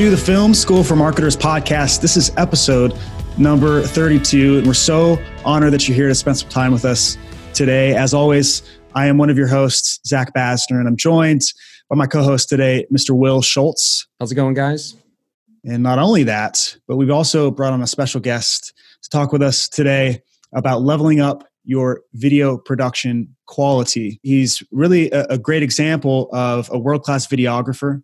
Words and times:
And 0.00 0.06
welcome 0.06 0.16
back 0.16 0.26
to 0.26 0.32
the 0.32 0.38
Film 0.38 0.54
School 0.54 0.82
for 0.82 0.96
Marketers 0.96 1.36
podcast. 1.36 2.00
This 2.00 2.16
is 2.16 2.32
episode 2.38 2.98
number 3.36 3.82
32. 3.82 4.56
And 4.56 4.66
we're 4.66 4.72
so 4.72 5.22
honored 5.44 5.74
that 5.74 5.86
you're 5.86 5.94
here 5.94 6.08
to 6.08 6.14
spend 6.14 6.38
some 6.38 6.48
time 6.48 6.72
with 6.72 6.86
us 6.86 7.18
today. 7.52 7.94
As 7.94 8.14
always, 8.14 8.62
I 8.94 9.08
am 9.08 9.18
one 9.18 9.28
of 9.28 9.36
your 9.36 9.46
hosts, 9.46 10.00
Zach 10.06 10.32
Basner, 10.32 10.78
and 10.78 10.88
I'm 10.88 10.96
joined 10.96 11.52
by 11.90 11.96
my 11.96 12.06
co 12.06 12.22
host 12.22 12.48
today, 12.48 12.86
Mr. 12.90 13.10
Will 13.10 13.42
Schultz. 13.42 14.06
How's 14.18 14.32
it 14.32 14.36
going, 14.36 14.54
guys? 14.54 14.96
And 15.66 15.82
not 15.82 15.98
only 15.98 16.22
that, 16.22 16.78
but 16.88 16.96
we've 16.96 17.10
also 17.10 17.50
brought 17.50 17.74
on 17.74 17.82
a 17.82 17.86
special 17.86 18.22
guest 18.22 18.72
to 19.02 19.10
talk 19.10 19.32
with 19.32 19.42
us 19.42 19.68
today 19.68 20.22
about 20.54 20.80
leveling 20.80 21.20
up 21.20 21.44
your 21.64 22.00
video 22.14 22.56
production 22.56 23.36
quality. 23.44 24.18
He's 24.22 24.62
really 24.72 25.10
a, 25.10 25.26
a 25.26 25.38
great 25.38 25.62
example 25.62 26.30
of 26.32 26.70
a 26.72 26.78
world 26.78 27.02
class 27.02 27.26
videographer. 27.26 28.02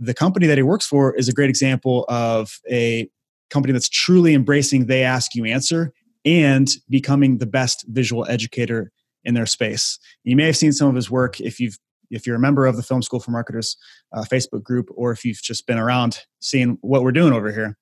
The 0.00 0.14
company 0.14 0.46
that 0.46 0.58
he 0.58 0.62
works 0.62 0.86
for 0.86 1.14
is 1.14 1.28
a 1.28 1.32
great 1.32 1.50
example 1.50 2.04
of 2.08 2.58
a 2.70 3.08
company 3.50 3.72
that's 3.72 3.88
truly 3.88 4.34
embracing 4.34 4.86
they 4.86 5.02
ask 5.02 5.34
you 5.34 5.44
answer 5.44 5.92
and 6.24 6.68
becoming 6.88 7.38
the 7.38 7.46
best 7.46 7.84
visual 7.88 8.26
educator 8.28 8.90
in 9.24 9.34
their 9.34 9.46
space. 9.46 9.98
You 10.24 10.36
may 10.36 10.46
have 10.46 10.56
seen 10.56 10.72
some 10.72 10.88
of 10.88 10.94
his 10.94 11.10
work 11.10 11.40
if 11.40 11.60
you've 11.60 11.78
if 12.10 12.26
you're 12.26 12.36
a 12.36 12.40
member 12.40 12.66
of 12.66 12.76
the 12.76 12.82
Film 12.82 13.02
School 13.02 13.20
for 13.20 13.30
Marketers 13.30 13.76
uh, 14.12 14.22
Facebook 14.22 14.64
group, 14.64 14.88
or 14.96 15.12
if 15.12 15.24
you've 15.24 15.40
just 15.40 15.64
been 15.68 15.78
around 15.78 16.24
seeing 16.40 16.76
what 16.80 17.04
we're 17.04 17.12
doing 17.12 17.32
over 17.32 17.52
here. 17.52 17.76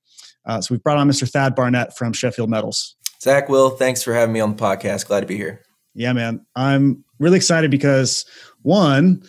Uh, 0.45 0.61
so 0.61 0.75
we've 0.75 0.83
brought 0.83 0.99
on 0.99 1.09
Mr. 1.09 1.27
Thad 1.27 1.55
Barnett 1.55 1.97
from 1.97 2.13
Sheffield 2.13 2.51
Metals. 2.51 2.97
Zach, 3.23 3.49
Will, 3.49 3.71
thanks 3.71 4.03
for 4.03 4.13
having 4.13 4.35
me 4.35 4.41
on 4.41 4.55
the 4.55 4.63
podcast. 4.63 5.07
Glad 5.07 5.21
to 5.21 5.27
be 5.27 5.37
here. 5.37 5.63
Yeah, 5.95 6.13
man. 6.13 6.45
I'm 6.55 7.05
really 7.19 7.37
excited 7.37 7.71
because 7.71 8.25
one, 8.63 9.23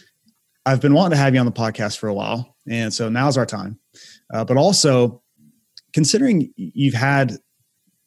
I've 0.66 0.82
been 0.82 0.94
wanting 0.94 1.12
to 1.12 1.18
have 1.18 1.34
you 1.34 1.40
on 1.40 1.46
the 1.46 1.52
podcast 1.52 1.98
for 1.98 2.08
a 2.08 2.14
while. 2.14 2.56
And 2.70 2.94
so 2.94 3.10
now's 3.10 3.38
our 3.38 3.46
time. 3.46 3.80
Uh, 4.34 4.46
but 4.46 4.58
also, 4.58 5.22
considering 5.94 6.54
you've 6.56 6.94
had 6.94 7.38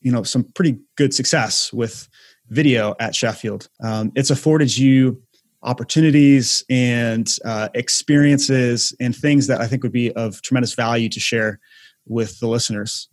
you 0.02 0.12
know 0.12 0.22
some 0.22 0.44
pretty 0.54 0.78
good 0.96 1.14
success 1.14 1.72
with 1.72 2.08
video 2.48 2.94
at 3.00 3.14
Sheffield. 3.14 3.68
Um, 3.82 4.12
it's 4.14 4.30
afforded 4.30 4.76
you 4.76 5.22
opportunities 5.62 6.64
and 6.68 7.36
uh, 7.44 7.68
experiences 7.74 8.94
and 9.00 9.14
things 9.14 9.46
that 9.46 9.60
I 9.60 9.68
think 9.68 9.82
would 9.84 9.92
be 9.92 10.12
of 10.12 10.42
tremendous 10.42 10.74
value 10.74 11.08
to 11.08 11.20
share 11.20 11.60
with 12.06 12.40
the 12.40 12.48
listeners. 12.48 13.08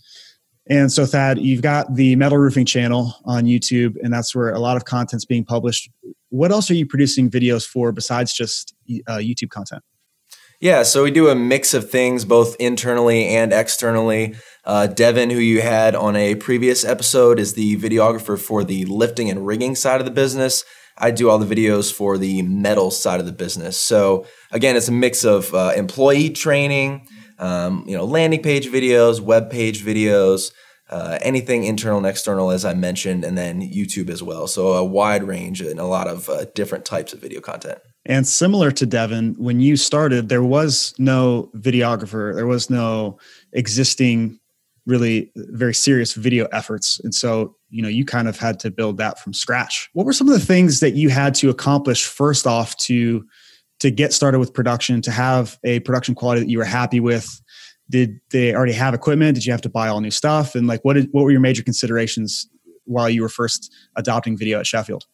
And 0.67 0.91
so, 0.91 1.05
Thad, 1.05 1.39
you've 1.39 1.61
got 1.61 1.95
the 1.95 2.15
metal 2.15 2.37
roofing 2.37 2.65
channel 2.65 3.15
on 3.25 3.45
YouTube, 3.45 3.95
and 4.03 4.13
that's 4.13 4.35
where 4.35 4.49
a 4.49 4.59
lot 4.59 4.77
of 4.77 4.85
content's 4.85 5.25
being 5.25 5.45
published. 5.45 5.89
What 6.29 6.51
else 6.51 6.69
are 6.71 6.75
you 6.75 6.85
producing 6.85 7.29
videos 7.29 7.65
for 7.67 7.91
besides 7.91 8.33
just 8.33 8.73
uh, 9.07 9.17
YouTube 9.17 9.49
content? 9.49 9.83
Yeah, 10.61 10.83
so 10.83 11.03
we 11.03 11.11
do 11.11 11.29
a 11.29 11.35
mix 11.35 11.73
of 11.73 11.89
things, 11.89 12.25
both 12.25 12.57
internally 12.59 13.27
and 13.27 13.53
externally. 13.53 14.35
Uh, 14.65 14.87
Devin, 14.87 15.29
who 15.29 15.39
you 15.39 15.61
had 15.61 15.95
on 15.95 16.17
a 16.17 16.35
previous 16.35 16.83
episode, 16.83 17.39
is 17.39 17.53
the 17.53 17.77
videographer 17.77 18.37
for 18.37 18.65
the 18.65 18.83
lifting 18.85 19.29
and 19.29 19.47
rigging 19.47 19.73
side 19.75 20.01
of 20.01 20.05
the 20.05 20.11
business. 20.11 20.65
I 20.97 21.11
do 21.11 21.29
all 21.29 21.39
the 21.39 21.55
videos 21.55 21.93
for 21.93 22.17
the 22.17 22.41
metal 22.41 22.91
side 22.91 23.21
of 23.21 23.25
the 23.25 23.31
business. 23.31 23.79
So 23.79 24.25
again, 24.51 24.75
it's 24.75 24.89
a 24.89 24.91
mix 24.91 25.23
of 25.23 25.53
uh, 25.53 25.71
employee 25.77 26.29
training, 26.29 27.07
um, 27.37 27.85
you 27.87 27.95
know, 27.95 28.03
landing 28.03 28.41
page 28.41 28.67
videos, 28.67 29.21
web 29.21 29.49
page 29.49 29.81
videos, 29.81 30.51
uh, 30.89 31.19
anything 31.21 31.63
internal 31.63 31.97
and 31.97 32.07
external, 32.07 32.51
as 32.51 32.65
I 32.65 32.73
mentioned, 32.73 33.23
and 33.23 33.37
then 33.37 33.61
YouTube 33.61 34.09
as 34.09 34.23
well. 34.23 34.47
So 34.47 34.73
a 34.73 34.83
wide 34.83 35.23
range 35.23 35.61
and 35.61 35.79
a 35.79 35.85
lot 35.85 36.07
of 36.07 36.29
uh, 36.29 36.45
different 36.55 36.85
types 36.85 37.13
of 37.13 37.19
video 37.19 37.41
content. 37.41 37.79
And 38.05 38.27
similar 38.27 38.71
to 38.71 38.85
Devin, 38.85 39.35
when 39.37 39.59
you 39.59 39.77
started, 39.77 40.29
there 40.29 40.43
was 40.43 40.95
no 40.97 41.51
videographer, 41.55 42.33
there 42.33 42.47
was 42.47 42.69
no 42.69 43.19
existing, 43.53 44.39
really 44.87 45.31
very 45.35 45.75
serious 45.75 46.13
video 46.13 46.47
efforts. 46.51 46.99
And 47.03 47.13
so, 47.13 47.55
you 47.69 47.83
know, 47.83 47.89
you 47.89 48.05
kind 48.05 48.27
of 48.27 48.39
had 48.39 48.59
to 48.61 48.71
build 48.71 48.97
that 48.97 49.19
from 49.19 49.33
scratch. 49.33 49.89
What 49.93 50.07
were 50.07 50.13
some 50.13 50.27
of 50.27 50.33
the 50.33 50.45
things 50.45 50.79
that 50.79 50.95
you 50.95 51.09
had 51.09 51.35
to 51.35 51.49
accomplish 51.49 52.07
first 52.07 52.47
off 52.47 52.75
to 52.77 53.25
to 53.79 53.91
get 53.91 54.11
started 54.11 54.39
with 54.39 54.53
production, 54.53 55.01
to 55.01 55.11
have 55.11 55.57
a 55.63 55.79
production 55.81 56.13
quality 56.13 56.41
that 56.41 56.49
you 56.49 56.57
were 56.57 56.65
happy 56.65 56.99
with? 56.99 57.41
Did 57.89 58.19
they 58.31 58.53
already 58.53 58.73
have 58.73 58.93
equipment? 58.93 59.35
Did 59.35 59.45
you 59.45 59.51
have 59.51 59.61
to 59.61 59.69
buy 59.69 59.87
all 59.87 60.01
new 60.01 60.11
stuff? 60.11 60.55
And 60.55 60.67
like, 60.67 60.81
what 60.83 60.93
did 60.93 61.09
what 61.11 61.23
were 61.23 61.31
your 61.31 61.39
major 61.39 61.63
considerations 61.63 62.47
while 62.85 63.09
you 63.09 63.21
were 63.21 63.29
first 63.29 63.73
adopting 63.95 64.37
video 64.37 64.59
at 64.59 64.67
Sheffield? 64.67 65.05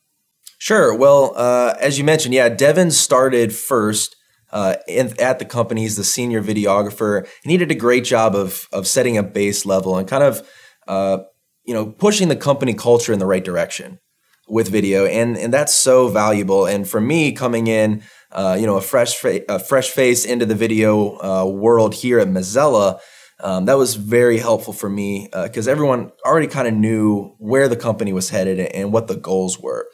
Sure. 0.57 0.95
Well, 0.95 1.33
uh, 1.35 1.75
as 1.79 1.97
you 1.97 2.03
mentioned, 2.03 2.33
yeah, 2.33 2.49
Devin 2.49 2.91
started 2.91 3.53
first 3.53 4.15
uh, 4.51 4.75
in, 4.87 5.13
at 5.19 5.39
the 5.39 5.45
company. 5.45 5.81
He's 5.81 5.97
the 5.97 6.03
senior 6.03 6.41
videographer, 6.41 7.19
and 7.19 7.51
he 7.51 7.57
did 7.57 7.71
a 7.71 7.75
great 7.75 8.03
job 8.03 8.35
of 8.35 8.67
of 8.71 8.87
setting 8.87 9.17
a 9.17 9.23
base 9.23 9.65
level 9.65 9.97
and 9.97 10.07
kind 10.07 10.23
of 10.23 10.47
uh, 10.87 11.19
you 11.65 11.73
know 11.73 11.87
pushing 11.87 12.29
the 12.29 12.35
company 12.35 12.73
culture 12.73 13.13
in 13.13 13.19
the 13.19 13.25
right 13.25 13.43
direction 13.43 13.99
with 14.47 14.69
video, 14.69 15.05
and 15.05 15.37
and 15.37 15.53
that's 15.53 15.73
so 15.73 16.07
valuable. 16.07 16.65
And 16.65 16.87
for 16.87 17.01
me, 17.01 17.31
coming 17.31 17.67
in, 17.67 18.03
uh, 18.31 18.57
you 18.59 18.65
know, 18.65 18.77
a 18.77 18.81
fresh 18.81 19.15
fa- 19.15 19.45
a 19.49 19.59
fresh 19.59 19.89
face 19.89 20.25
into 20.25 20.45
the 20.45 20.55
video 20.55 21.17
uh, 21.19 21.45
world 21.45 21.93
here 21.95 22.19
at 22.19 22.27
Mazzella. 22.27 22.99
Um, 23.41 23.65
that 23.65 23.77
was 23.77 23.95
very 23.95 24.37
helpful 24.37 24.71
for 24.71 24.89
me 24.89 25.27
because 25.43 25.67
uh, 25.67 25.71
everyone 25.71 26.11
already 26.25 26.47
kind 26.47 26.67
of 26.69 26.73
knew 26.73 27.35
where 27.37 27.67
the 27.67 27.75
company 27.75 28.13
was 28.13 28.29
headed 28.29 28.59
and 28.59 28.93
what 28.93 29.07
the 29.07 29.17
goals 29.17 29.59
were. 29.59 29.87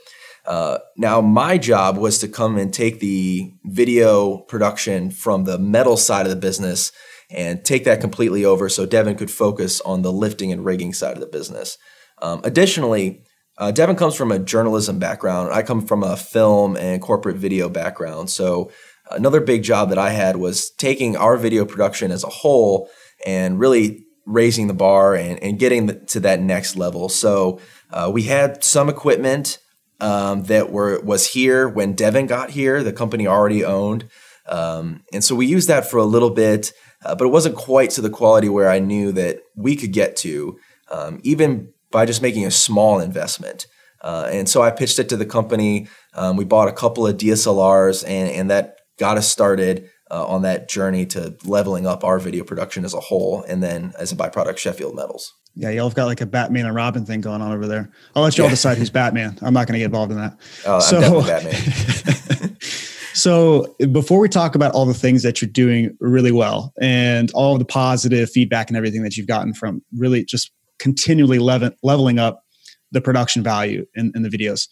Uh, 0.46 0.80
now, 0.98 1.22
my 1.22 1.58
job 1.58 1.98
was 1.98 2.20
to 2.20 2.28
come 2.28 2.58
and 2.58 2.74
take 2.74 3.00
the 3.00 3.54
video 3.66 4.38
production 4.38 5.12
from 5.12 5.44
the 5.44 5.58
metal 5.58 5.98
side 5.98 6.26
of 6.26 6.30
the 6.30 6.36
business 6.36 6.92
and 7.30 7.64
take 7.64 7.84
that 7.86 8.02
completely 8.02 8.44
over 8.44 8.68
so 8.68 8.86
Devin 8.86 9.16
could 9.16 9.32
focus 9.32 9.82
on 9.82 10.02
the 10.02 10.12
lifting 10.12 10.52
and 10.52 10.66
rigging 10.66 10.94
side 10.94 11.14
of 11.14 11.22
the 11.22 11.28
business. 11.28 11.78
Um, 12.22 12.42
additionally, 12.44 13.24
uh, 13.62 13.70
Devin 13.70 13.96
comes 13.96 14.16
from 14.16 14.32
a 14.32 14.40
journalism 14.40 14.98
background. 14.98 15.54
I 15.54 15.62
come 15.62 15.86
from 15.86 16.02
a 16.02 16.18
film 16.18 16.76
and 16.76 17.00
corporate 17.00 17.38
video 17.38 17.70
background. 17.70 18.32
So, 18.32 18.72
another 19.12 19.40
big 19.40 19.62
job 19.62 19.90
that 19.90 20.00
I 20.00 20.10
had 20.10 20.38
was 20.38 20.72
taking 20.72 21.16
our 21.16 21.38
video 21.38 21.64
production 21.64 22.12
as 22.12 22.24
a 22.24 22.30
whole 22.30 22.90
and 23.24 23.60
really 23.60 24.04
raising 24.26 24.66
the 24.66 24.74
bar 24.74 25.14
and, 25.14 25.38
and 25.44 25.60
getting 25.60 25.86
the, 25.86 25.94
to 25.94 26.20
that 26.22 26.42
next 26.42 26.76
level. 26.76 27.08
So, 27.08 27.60
uh, 27.92 28.10
we 28.12 28.24
had 28.24 28.64
some 28.64 28.90
equipment 28.90 29.60
um, 30.00 30.42
that 30.46 30.72
were 30.72 31.00
was 31.02 31.28
here 31.28 31.70
when 31.70 31.94
Devin 31.94 32.26
got 32.26 32.50
here. 32.50 32.82
The 32.82 32.92
company 32.92 33.28
already 33.28 33.64
owned, 33.64 34.10
um, 34.48 35.04
and 35.14 35.24
so 35.24 35.36
we 35.36 35.46
used 35.46 35.68
that 35.68 35.86
for 35.86 35.98
a 35.98 36.04
little 36.04 36.32
bit, 36.32 36.74
uh, 37.06 37.14
but 37.14 37.26
it 37.26 37.32
wasn't 37.32 37.56
quite 37.56 37.92
to 37.92 38.02
the 38.02 38.10
quality 38.10 38.50
where 38.50 38.72
I 38.72 38.80
knew 38.80 39.12
that 39.12 39.42
we 39.56 39.76
could 39.76 39.94
get 39.94 40.16
to, 40.18 40.58
um, 40.90 41.20
even 41.22 41.74
by 41.92 42.06
just 42.06 42.22
making 42.22 42.46
a 42.46 42.52
small 42.52 43.00
investment. 43.00 43.68
Uh, 44.02 44.30
and 44.32 44.50
so 44.50 44.62
I 44.62 44.72
pitched 44.72 45.00
it 45.00 45.10
to 45.10 45.18
the 45.18 45.26
company. 45.26 45.88
Um, 46.14 46.36
we 46.36 46.46
bought 46.46 46.68
a 46.68 46.74
couple 46.74 47.06
of 47.06 47.18
DSLRs, 47.18 48.04
and 48.08 48.30
and 48.30 48.50
that 48.50 48.78
got 48.98 49.18
us 49.18 49.30
started. 49.30 49.90
Uh, 50.10 50.26
on 50.28 50.42
that 50.42 50.68
journey 50.68 51.06
to 51.06 51.38
leveling 51.46 51.88
up 51.88 52.04
our 52.04 52.20
video 52.20 52.44
production 52.44 52.84
as 52.84 52.94
a 52.94 53.00
whole, 53.00 53.44
and 53.44 53.64
then 53.64 53.94
as 53.98 54.12
a 54.12 54.16
byproduct, 54.18 54.58
Sheffield 54.58 54.94
Metals. 54.94 55.34
Yeah, 55.56 55.70
y'all 55.70 55.88
have 55.88 55.96
got 55.96 56.06
like 56.06 56.22
a 56.22 56.26
Batman 56.26 56.66
and 56.66 56.76
Robin 56.76 57.06
thing 57.06 57.22
going 57.22 57.42
on 57.42 57.52
over 57.52 57.68
there. 57.68 57.90
I'll 58.16 58.24
let 58.24 58.38
y'all 58.38 58.46
yeah. 58.46 58.52
decide 58.52 58.78
who's 58.78 58.90
Batman. 58.90 59.38
I'm 59.42 59.54
not 59.54 59.68
going 59.68 59.74
to 59.74 59.80
get 59.80 59.86
involved 59.86 60.12
in 60.12 60.18
that. 60.18 60.38
Oh, 60.66 60.80
so, 60.80 60.98
I'm 60.98 61.26
definitely 61.26 62.38
Batman. 62.38 62.58
so 63.14 63.76
before 63.92 64.20
we 64.20 64.30
talk 64.30 64.56
about 64.56 64.74
all 64.74 64.86
the 64.86 64.94
things 64.94 65.24
that 65.24 65.42
you're 65.42 65.50
doing 65.50 65.96
really 66.00 66.32
well 66.32 66.74
and 66.82 67.32
all 67.32 67.58
the 67.58 67.66
positive 67.66 68.30
feedback 68.30 68.70
and 68.70 68.78
everything 68.78 69.04
that 69.04 69.18
you've 69.18 69.28
gotten 69.28 69.54
from 69.54 69.82
really 69.98 70.24
just 70.24 70.52
continually 70.82 71.40
level, 71.40 71.70
leveling 71.84 72.20
up 72.20 72.44
the 72.92 73.02
production 73.02 73.44
value 73.44 73.86
in, 73.96 74.12
in 74.16 74.24
the 74.24 74.30
videos, 74.30 74.68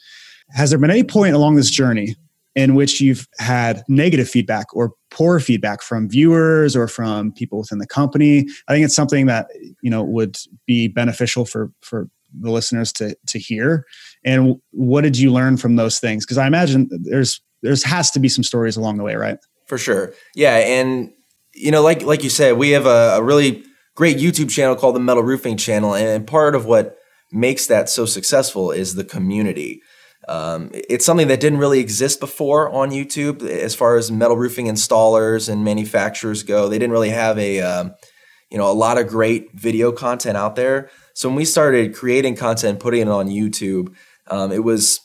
has 0.51 0.71
there 0.71 0.79
been 0.79 0.89
any 0.89 1.03
point 1.03 1.35
along 1.35 1.55
this 1.55 1.69
journey 1.69 2.15
in 2.55 2.73
which 2.75 2.99
you've 2.99 3.27
had 3.37 3.83
negative 3.87 4.27
feedback 4.27 4.65
or 4.75 4.93
poor 5.11 5.39
feedback 5.39 5.81
from 5.81 6.09
viewers 6.09 6.75
or 6.75 6.87
from 6.87 7.31
people 7.31 7.59
within 7.59 7.77
the 7.77 7.87
company? 7.87 8.47
I 8.67 8.73
think 8.73 8.83
it's 8.83 8.95
something 8.95 9.27
that 9.27 9.47
you 9.81 9.89
know 9.89 10.03
would 10.03 10.37
be 10.65 10.87
beneficial 10.87 11.45
for 11.45 11.71
for 11.81 12.09
the 12.41 12.51
listeners 12.51 12.91
to 12.93 13.15
to 13.27 13.39
hear. 13.39 13.85
And 14.25 14.55
what 14.71 15.01
did 15.01 15.17
you 15.17 15.31
learn 15.31 15.57
from 15.57 15.75
those 15.75 15.99
things? 15.99 16.25
Because 16.25 16.37
i 16.37 16.47
imagine 16.47 16.89
there's 16.91 17.41
there's 17.61 17.83
has 17.83 18.09
to 18.11 18.19
be 18.19 18.29
some 18.29 18.43
stories 18.43 18.75
along 18.75 18.97
the 18.97 19.03
way 19.03 19.15
right? 19.15 19.37
For 19.67 19.77
sure. 19.77 20.13
Yeah 20.35 20.57
and 20.57 21.13
you 21.53 21.71
know 21.71 21.83
like 21.83 22.01
like 22.01 22.23
you 22.23 22.29
said 22.29 22.57
we 22.57 22.71
have 22.71 22.87
a, 22.87 23.17
a 23.17 23.23
really 23.23 23.63
great 23.99 24.15
youtube 24.15 24.49
channel 24.49 24.77
called 24.77 24.95
the 24.95 24.99
metal 24.99 25.23
roofing 25.23 25.57
channel 25.57 25.93
and 25.93 26.25
part 26.25 26.55
of 26.55 26.65
what 26.65 26.95
makes 27.33 27.67
that 27.67 27.89
so 27.89 28.05
successful 28.05 28.71
is 28.71 28.95
the 28.95 29.03
community 29.03 29.81
um, 30.29 30.69
it's 30.73 31.05
something 31.05 31.27
that 31.27 31.39
didn't 31.39 31.59
really 31.59 31.79
exist 31.79 32.19
before 32.19 32.69
on 32.69 32.91
YouTube 32.91 33.41
as 33.41 33.73
far 33.73 33.97
as 33.97 34.11
metal 34.11 34.37
roofing 34.37 34.67
installers 34.67 35.49
and 35.49 35.63
manufacturers 35.63 36.43
go. 36.43 36.69
They 36.69 36.77
didn't 36.77 36.91
really 36.91 37.09
have 37.09 37.39
a 37.39 37.61
um, 37.61 37.95
you 38.51 38.57
know 38.59 38.69
a 38.69 38.73
lot 38.73 38.99
of 38.99 39.07
great 39.07 39.51
video 39.53 39.91
content 39.91 40.37
out 40.37 40.55
there. 40.55 40.91
So 41.15 41.29
when 41.29 41.35
we 41.35 41.45
started 41.45 41.95
creating 41.95 42.35
content, 42.35 42.71
and 42.73 42.79
putting 42.79 43.01
it 43.01 43.07
on 43.07 43.27
YouTube, 43.27 43.95
um, 44.27 44.51
it 44.51 44.63
was 44.63 44.99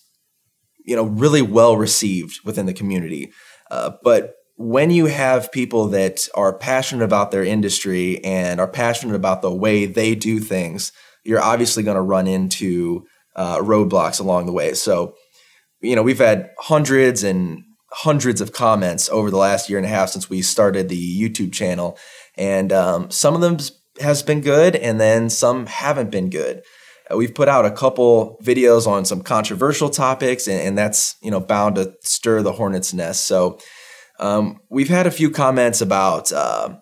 you 0.84 0.94
know 0.94 1.04
really 1.04 1.42
well 1.42 1.78
received 1.78 2.40
within 2.44 2.66
the 2.66 2.74
community. 2.74 3.32
Uh, 3.70 3.92
but 4.02 4.34
when 4.56 4.90
you 4.90 5.06
have 5.06 5.50
people 5.50 5.88
that 5.88 6.28
are 6.34 6.56
passionate 6.56 7.04
about 7.04 7.30
their 7.30 7.44
industry 7.44 8.22
and 8.24 8.60
are 8.60 8.68
passionate 8.68 9.16
about 9.16 9.42
the 9.42 9.52
way 9.52 9.86
they 9.86 10.14
do 10.14 10.38
things, 10.38 10.92
you're 11.24 11.42
obviously 11.42 11.82
going 11.82 11.96
to 11.96 12.02
run 12.02 12.26
into 12.26 13.04
uh, 13.34 13.58
roadblocks 13.58 14.20
along 14.20 14.46
the 14.46 14.52
way. 14.52 14.74
So, 14.74 15.14
you 15.80 15.96
know, 15.96 16.02
we've 16.02 16.18
had 16.18 16.50
hundreds 16.58 17.24
and 17.24 17.64
hundreds 17.90 18.40
of 18.40 18.52
comments 18.52 19.08
over 19.08 19.30
the 19.30 19.36
last 19.36 19.68
year 19.68 19.78
and 19.78 19.86
a 19.86 19.90
half 19.90 20.10
since 20.10 20.30
we 20.30 20.42
started 20.42 20.88
the 20.88 21.20
YouTube 21.20 21.52
channel, 21.52 21.98
and 22.36 22.72
um, 22.72 23.10
some 23.10 23.34
of 23.34 23.40
them 23.40 23.58
has 24.00 24.22
been 24.22 24.40
good, 24.40 24.76
and 24.76 25.00
then 25.00 25.30
some 25.30 25.66
haven't 25.66 26.10
been 26.10 26.30
good. 26.30 26.62
Uh, 27.10 27.16
we've 27.16 27.34
put 27.34 27.48
out 27.48 27.66
a 27.66 27.70
couple 27.70 28.38
videos 28.42 28.86
on 28.86 29.04
some 29.04 29.22
controversial 29.22 29.90
topics, 29.90 30.46
and, 30.46 30.60
and 30.60 30.78
that's 30.78 31.16
you 31.22 31.30
know 31.30 31.40
bound 31.40 31.76
to 31.76 31.94
stir 32.02 32.42
the 32.42 32.52
hornet's 32.52 32.94
nest. 32.94 33.26
So 33.26 33.58
um, 34.18 34.60
we've 34.68 34.88
had 34.88 35.06
a 35.06 35.10
few 35.10 35.30
comments 35.30 35.80
about 35.80 36.32
uh, 36.32 36.76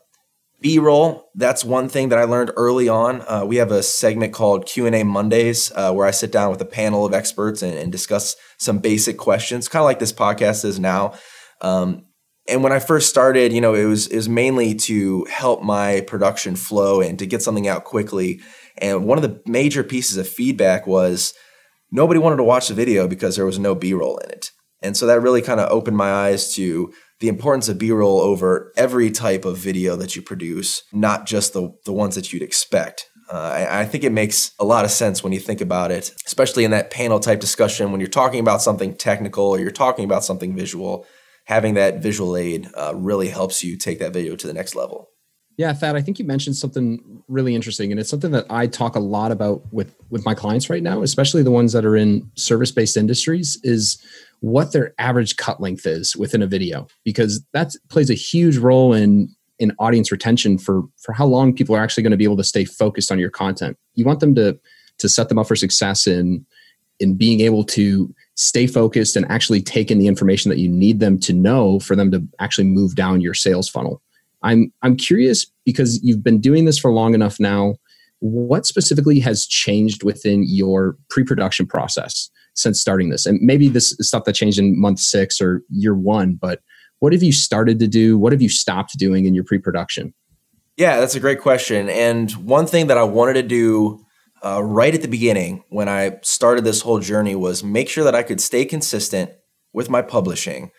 B-roll. 0.61 1.31
That's 1.35 1.65
one 1.65 1.89
thing 1.89 2.11
that 2.11 2.19
I 2.19 2.25
learned 2.25 2.53
early 2.57 2.89
on. 2.89 3.23
Uh, 3.27 3.45
we 3.47 3.57
have 3.57 3.73
a 3.73 3.83
segment 3.83 4.33
called 4.33 4.67
Q&A 4.67 5.03
Mondays 5.03 5.73
uh, 5.75 5.93
where 5.93 6.07
I 6.07 6.13
sit 6.13 6.31
down 6.31 6.51
with 6.51 6.61
a 6.61 6.67
panel 6.67 7.05
of 7.05 7.13
experts 7.13 7.63
and, 7.63 7.77
and 7.77 7.91
discuss 7.91 8.37
some 8.59 8.79
basic 8.79 9.19
questions, 9.19 9.69
kind 9.69 9.83
of 9.83 9.87
like 9.87 9.99
this 9.99 10.13
podcast 10.13 10.65
is 10.65 10.79
now. 10.79 11.15
Um, 11.61 12.07
and 12.49 12.63
when 12.63 12.73
I 12.73 12.81
first 12.81 13.09
started, 13.09 13.53
you 13.53 13.61
know, 13.61 13.75
it 13.75 13.85
was 13.85 14.09
it 14.09 14.17
was 14.17 14.29
mainly 14.29 14.75
to 14.75 15.25
help 15.31 15.63
my 15.63 16.01
production 16.03 16.57
flow 16.57 17.01
and 17.01 17.19
to 17.21 17.27
get 17.27 17.43
something 17.43 17.69
out 17.69 17.85
quickly. 17.85 18.41
And 18.79 19.07
one 19.07 19.17
of 19.17 19.23
the 19.23 19.41
major 19.47 19.85
pieces 19.85 20.17
of 20.17 20.29
feedback 20.29 20.87
was 20.87 21.35
nobody 21.93 22.19
wanted 22.19 22.37
to 22.37 22.45
watch 22.45 22.69
the 22.69 22.75
video 22.75 23.07
because 23.07 23.37
there 23.37 23.47
was 23.47 23.59
no 23.59 23.75
B-roll 23.75 24.19
in 24.19 24.31
it. 24.31 24.51
And 24.83 24.97
so 24.97 25.07
that 25.07 25.21
really 25.21 25.43
kind 25.43 25.61
of 25.61 25.71
opened 25.71 25.97
my 25.97 26.11
eyes 26.11 26.53
to 26.55 26.93
the 27.23 27.29
importance 27.29 27.69
of 27.69 27.79
b-roll 27.79 28.21
over 28.21 28.73
every 28.77 29.11
type 29.11 29.45
of 29.45 29.57
video 29.57 29.95
that 29.95 30.17
you 30.17 30.21
produce 30.21 30.83
not 30.93 31.25
just 31.25 31.53
the, 31.53 31.73
the 31.85 31.93
ones 31.93 32.17
that 32.17 32.33
you'd 32.33 32.43
expect 32.43 33.09
uh, 33.33 33.37
I, 33.37 33.81
I, 33.81 33.85
think 33.87 34.03
it 34.03 34.11
makes 34.11 34.51
a 34.59 34.65
lot 34.65 34.85
of 34.85 34.91
sense 34.91 35.23
when 35.23 35.33
you 35.33 35.39
think 35.39 35.61
about 35.61 35.93
it 35.93 36.13
especially 36.27 36.65
in 36.65 36.73
that 36.73 36.91
panel 36.91 37.21
type 37.21 37.39
discussion 37.39 37.93
when 37.93 38.01
you're 38.01 38.09
talking 38.11 38.41
about 38.41 38.61
something 38.61 38.97
technical 38.97 39.45
or 39.45 39.61
you're 39.61 39.71
talking 39.71 40.05
about 40.05 40.25
something 40.25 40.57
visual 40.57 41.07
having 41.45 41.75
that 41.75 42.03
visual 42.03 42.37
aid 42.37 42.69
uh, 42.77 42.93
really 42.97 43.29
helps 43.29 43.63
you 43.63 43.79
take 43.79 44.01
that 44.01 44.13
video 44.13 44.35
to 44.35 44.49
the 44.49 44.53
next 44.53 44.75
level 44.75 45.09
yeah, 45.59 45.73
Thad, 45.75 45.97
I 45.97 46.01
think 46.01 46.19
you 46.19 46.25
mentioned 46.25 46.57
something 46.57 47.23
really 47.29 47.55
interesting, 47.55 47.91
and 47.91 48.01
it's 48.01 48.09
something 48.09 48.31
that 48.31 48.47
I 48.49 48.67
talk 48.67 48.97
a 48.97 49.01
lot 49.01 49.33
about 49.33 49.71
with 49.71 49.95
with 50.09 50.25
my 50.25 50.35
clients 50.35 50.71
right 50.71 50.83
now, 50.83 51.03
especially 51.03 51.43
the 51.43 51.51
ones 51.51 51.73
that 51.75 51.85
are 51.85 51.97
in 51.97 52.31
service 52.37 52.73
based 52.73 52.97
industries. 52.97 53.59
Is 53.63 54.03
what 54.43 54.73
their 54.73 54.93
average 54.99 55.37
cut 55.37 55.61
length 55.61 55.87
is 55.87 56.17
within 56.17 56.43
a 56.43 56.49
video 56.49 56.89
because 57.05 57.45
that 57.53 57.75
plays 57.89 58.11
a 58.11 58.15
huge 58.15 58.59
role 58.59 58.93
in 58.93 59.33
in 59.61 59.73
audience 59.79 60.11
retention 60.11 60.59
for 60.59 60.83
for 60.97 61.13
how 61.13 61.25
long 61.25 61.55
people 61.55 61.77
are 61.77 61.83
actually 61.83 62.03
going 62.03 62.11
to 62.11 62.17
be 62.17 62.25
able 62.25 62.37
to 62.37 62.45
stay 62.45 62.65
focused 62.65 63.13
on 63.13 63.21
your 63.21 63.31
content. 63.31 63.79
You 63.95 64.05
want 64.05 64.19
them 64.19 64.35
to 64.35 64.59
to 64.99 65.09
set 65.09 65.29
them 65.29 65.39
up 65.39 65.47
for 65.47 65.55
success 65.55 66.09
in 66.09 66.45
in 66.99 67.15
being 67.15 67.41
able 67.41 67.63
to 67.65 68.13
stay 68.35 68.67
focused 68.67 69.15
and 69.15 69.31
actually 69.31 69.63
take 69.63 69.93
in 69.93 69.99
the 69.99 70.09
information 70.09 70.49
that 70.49 70.59
you 70.59 70.69
need 70.69 70.99
them 70.99 71.21
to 71.21 71.33
know 71.33 71.79
for 71.79 71.95
them 71.95 72.11
to 72.11 72.27
actually 72.41 72.67
move 72.67 72.97
down 72.97 73.21
your 73.21 73.35
sales 73.35 73.69
funnel. 73.69 74.03
I'm 74.43 74.73
i'm 74.83 74.97
curious 74.97 75.47
because 75.65 76.03
you've 76.03 76.25
been 76.25 76.41
doing 76.41 76.65
this 76.65 76.81
for 76.81 76.91
long 76.91 77.15
enough 77.15 77.39
now 77.39 77.77
what 78.23 78.65
specifically 78.65 79.19
has 79.19 79.47
changed 79.47 80.05
within 80.05 80.45
your 80.47 80.97
pre-production 81.11 81.67
process 81.67 82.31
since 82.55 82.81
starting 82.81 83.09
this? 83.09 83.27
And 83.27 83.41
maybe 83.43 83.69
this 83.69 83.99
is 83.99 84.07
stuff 84.07 84.25
that 84.25 84.35
changed 84.35 84.61
in 84.61 84.81
month 84.81 85.01
six 85.01 85.41
or 85.41 85.63
year 85.71 85.95
one, 85.95 86.35
but 86.35 86.61
what 87.01 87.13
have 87.13 87.25
you 87.25 87.33
started 87.33 87.81
to 87.81 87.89
do? 87.89 88.17
What 88.17 88.31
have 88.33 88.41
you 88.41 88.49
stopped 88.49 88.97
doing 88.97 89.25
in 89.25 89.35
your 89.35 89.43
pre 89.43 89.59
production? 89.59 90.15
Yeah, 90.77 91.01
that's 91.01 91.17
a 91.17 91.21
great 91.21 91.41
question. 91.41 91.89
And 91.89 92.31
one 92.31 92.67
thing 92.67 92.87
that 92.87 92.97
I 92.97 93.03
wanted 93.03 93.35
to 93.35 93.43
do 93.43 94.07
uh, 94.45 94.63
right 94.63 94.95
at 94.95 95.03
the 95.03 95.09
beginning 95.09 95.65
when 95.69 95.89
I 95.89 96.19
started 96.23 96.65
this 96.65 96.81
whole 96.81 97.01
journey 97.01 97.35
was 97.35 97.65
make 97.65 97.89
sure 97.89 98.05
that 98.05 98.15
I 98.15 98.23
could 98.23 98.41
stay 98.41 98.65
consistent 98.65 99.33
with 99.73 99.91
my 99.91 100.01
publishing 100.01 100.71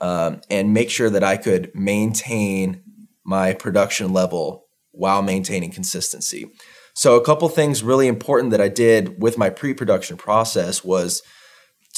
um, 0.00 0.40
and 0.50 0.74
make 0.74 0.90
sure 0.90 1.10
that 1.10 1.22
I 1.22 1.36
could 1.36 1.70
maintain 1.74 2.82
my 3.24 3.54
production 3.54 4.12
level 4.12 4.66
while 4.90 5.22
maintaining 5.22 5.70
consistency. 5.70 6.50
So 6.98 7.14
a 7.14 7.24
couple 7.24 7.48
things 7.48 7.84
really 7.84 8.08
important 8.08 8.50
that 8.50 8.60
I 8.60 8.66
did 8.66 9.22
with 9.22 9.38
my 9.38 9.50
pre-production 9.50 10.16
process 10.16 10.82
was 10.82 11.22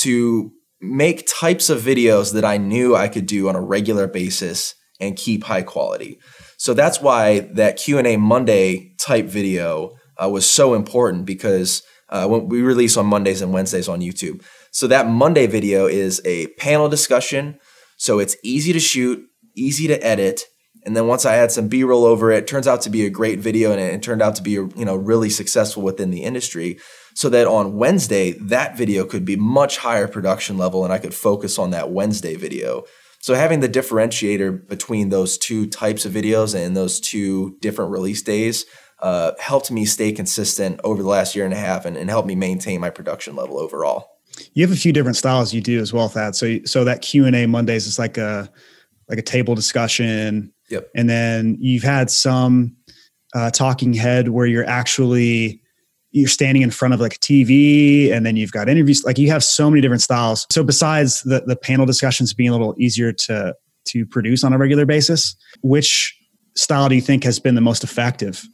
to 0.00 0.52
make 0.78 1.26
types 1.26 1.70
of 1.70 1.80
videos 1.80 2.34
that 2.34 2.44
I 2.44 2.58
knew 2.58 2.94
I 2.94 3.08
could 3.08 3.24
do 3.24 3.48
on 3.48 3.56
a 3.56 3.62
regular 3.62 4.06
basis 4.06 4.74
and 5.00 5.16
keep 5.16 5.44
high 5.44 5.62
quality. 5.62 6.20
So 6.58 6.74
that's 6.74 7.00
why 7.00 7.48
that 7.54 7.78
Q&A 7.78 8.18
Monday 8.18 8.94
type 9.00 9.24
video 9.24 9.96
uh, 10.22 10.28
was 10.28 10.44
so 10.44 10.74
important 10.74 11.24
because 11.24 11.82
uh, 12.10 12.28
we 12.28 12.60
release 12.60 12.98
on 12.98 13.06
Mondays 13.06 13.40
and 13.40 13.54
Wednesdays 13.54 13.88
on 13.88 14.00
YouTube. 14.02 14.44
So 14.70 14.86
that 14.88 15.06
Monday 15.06 15.46
video 15.46 15.86
is 15.86 16.20
a 16.26 16.48
panel 16.58 16.90
discussion. 16.90 17.58
So 17.96 18.18
it's 18.18 18.36
easy 18.44 18.74
to 18.74 18.80
shoot, 18.80 19.24
easy 19.56 19.86
to 19.86 19.96
edit, 20.06 20.44
and 20.84 20.96
then 20.96 21.06
once 21.06 21.24
I 21.24 21.34
had 21.34 21.52
some 21.52 21.68
B-roll 21.68 22.04
over 22.04 22.30
it, 22.30 22.46
turns 22.46 22.66
out 22.66 22.80
to 22.82 22.90
be 22.90 23.04
a 23.04 23.10
great 23.10 23.38
video 23.38 23.72
and 23.72 23.80
it 23.80 24.02
turned 24.02 24.22
out 24.22 24.34
to 24.36 24.42
be 24.42 24.52
you 24.52 24.72
know 24.76 24.96
really 24.96 25.30
successful 25.30 25.82
within 25.82 26.10
the 26.10 26.22
industry. 26.22 26.78
So 27.14 27.28
that 27.30 27.46
on 27.46 27.76
Wednesday, 27.76 28.32
that 28.32 28.78
video 28.78 29.04
could 29.04 29.24
be 29.24 29.36
much 29.36 29.78
higher 29.78 30.08
production 30.08 30.56
level 30.56 30.84
and 30.84 30.92
I 30.92 30.98
could 30.98 31.14
focus 31.14 31.58
on 31.58 31.70
that 31.70 31.90
Wednesday 31.90 32.36
video. 32.36 32.84
So 33.20 33.34
having 33.34 33.60
the 33.60 33.68
differentiator 33.68 34.66
between 34.68 35.10
those 35.10 35.36
two 35.36 35.66
types 35.66 36.06
of 36.06 36.12
videos 36.12 36.54
and 36.54 36.74
those 36.76 37.00
two 37.00 37.58
different 37.60 37.90
release 37.90 38.22
days 38.22 38.64
uh, 39.00 39.32
helped 39.38 39.70
me 39.70 39.84
stay 39.84 40.12
consistent 40.12 40.80
over 40.84 41.02
the 41.02 41.08
last 41.08 41.34
year 41.34 41.44
and 41.44 41.52
a 41.52 41.58
half 41.58 41.84
and, 41.84 41.96
and 41.96 42.08
helped 42.08 42.28
me 42.28 42.34
maintain 42.34 42.80
my 42.80 42.90
production 42.90 43.36
level 43.36 43.58
overall. 43.58 44.08
You 44.54 44.66
have 44.66 44.74
a 44.74 44.78
few 44.78 44.92
different 44.92 45.16
styles 45.16 45.52
you 45.52 45.60
do 45.60 45.80
as 45.80 45.92
well, 45.92 46.08
Thad. 46.08 46.34
So 46.34 46.60
so 46.64 46.84
that 46.84 47.02
Q 47.02 47.26
and 47.26 47.36
A 47.36 47.46
Mondays 47.46 47.86
is 47.86 47.98
like 47.98 48.16
a 48.16 48.50
like 49.10 49.18
a 49.18 49.22
table 49.22 49.54
discussion 49.54 50.52
Yep. 50.70 50.90
And 50.94 51.10
then 51.10 51.56
you've 51.60 51.82
had 51.82 52.10
some 52.10 52.76
uh, 53.34 53.50
talking 53.50 53.92
head 53.92 54.28
where 54.28 54.46
you're 54.46 54.66
actually 54.66 55.60
you're 56.12 56.28
standing 56.28 56.62
in 56.62 56.72
front 56.72 56.92
of 56.92 56.98
like 56.98 57.14
a 57.14 57.18
TV 57.18 58.10
and 58.12 58.26
then 58.26 58.36
you've 58.36 58.50
got 58.50 58.68
interviews 58.68 59.04
like 59.04 59.16
you 59.16 59.30
have 59.30 59.44
so 59.44 59.70
many 59.70 59.80
different 59.80 60.02
styles. 60.02 60.46
So 60.50 60.64
besides 60.64 61.22
the 61.22 61.42
the 61.46 61.56
panel 61.56 61.86
discussions 61.86 62.32
being 62.32 62.48
a 62.48 62.52
little 62.52 62.74
easier 62.78 63.12
to 63.12 63.54
to 63.86 64.06
produce 64.06 64.42
on 64.44 64.52
a 64.52 64.58
regular 64.58 64.86
basis, 64.86 65.36
which 65.62 66.16
style 66.56 66.88
do 66.88 66.94
you 66.94 67.00
think 67.00 67.24
has 67.24 67.38
been 67.38 67.54
the 67.54 67.60
most 67.60 67.84
effective 67.84 68.44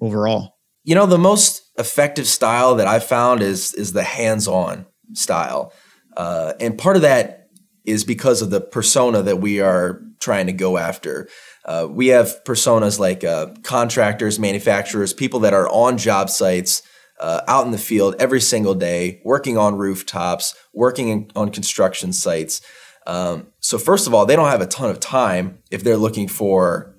overall? 0.00 0.56
You 0.84 0.94
know, 0.94 1.06
the 1.06 1.18
most 1.18 1.70
effective 1.78 2.26
style 2.26 2.74
that 2.76 2.86
I've 2.86 3.04
found 3.04 3.42
is 3.42 3.74
is 3.74 3.92
the 3.92 4.02
hands-on 4.02 4.86
style. 5.12 5.72
Uh, 6.16 6.54
and 6.60 6.76
part 6.76 6.96
of 6.96 7.02
that 7.02 7.39
is 7.84 8.04
because 8.04 8.42
of 8.42 8.50
the 8.50 8.60
persona 8.60 9.22
that 9.22 9.40
we 9.40 9.60
are 9.60 10.02
trying 10.20 10.46
to 10.46 10.52
go 10.52 10.76
after. 10.76 11.28
Uh, 11.64 11.86
we 11.90 12.08
have 12.08 12.42
personas 12.44 12.98
like 12.98 13.24
uh, 13.24 13.46
contractors, 13.62 14.38
manufacturers, 14.38 15.12
people 15.12 15.40
that 15.40 15.54
are 15.54 15.68
on 15.68 15.98
job 15.98 16.30
sites, 16.30 16.82
uh, 17.20 17.42
out 17.46 17.66
in 17.66 17.72
the 17.72 17.78
field 17.78 18.14
every 18.18 18.40
single 18.40 18.74
day, 18.74 19.20
working 19.24 19.58
on 19.58 19.76
rooftops, 19.76 20.54
working 20.72 21.08
in, 21.08 21.30
on 21.36 21.50
construction 21.50 22.12
sites. 22.12 22.62
Um, 23.06 23.48
so 23.60 23.78
first 23.78 24.06
of 24.06 24.14
all, 24.14 24.26
they 24.26 24.36
don't 24.36 24.48
have 24.48 24.62
a 24.62 24.66
ton 24.66 24.90
of 24.90 25.00
time 25.00 25.58
if 25.70 25.84
they're 25.84 25.96
looking 25.96 26.28
for 26.28 26.94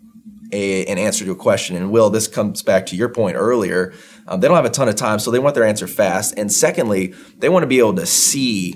a, 0.52 0.86
an 0.86 0.98
answer 0.98 1.26
to 1.26 1.32
a 1.32 1.36
question. 1.36 1.76
And 1.76 1.92
Will, 1.92 2.10
this 2.10 2.28
comes 2.28 2.62
back 2.62 2.86
to 2.88 2.96
your 2.96 3.10
point 3.10 3.36
earlier. 3.36 3.94
Um, 4.28 4.40
they 4.40 4.48
don't 4.48 4.58
have 4.58 4.66
a 4.66 4.70
ton 4.70 4.90
of 4.90 4.96
time, 4.96 5.20
so 5.20 5.32
they 5.32 5.40
want 5.40 5.56
their 5.56 5.64
answer 5.64 5.88
fast. 5.88 6.34
And 6.38 6.52
secondly, 6.52 7.14
they 7.38 7.50
want 7.50 7.64
to 7.64 7.68
be 7.68 7.80
able 7.80 7.96
to 7.96 8.06
see 8.06 8.74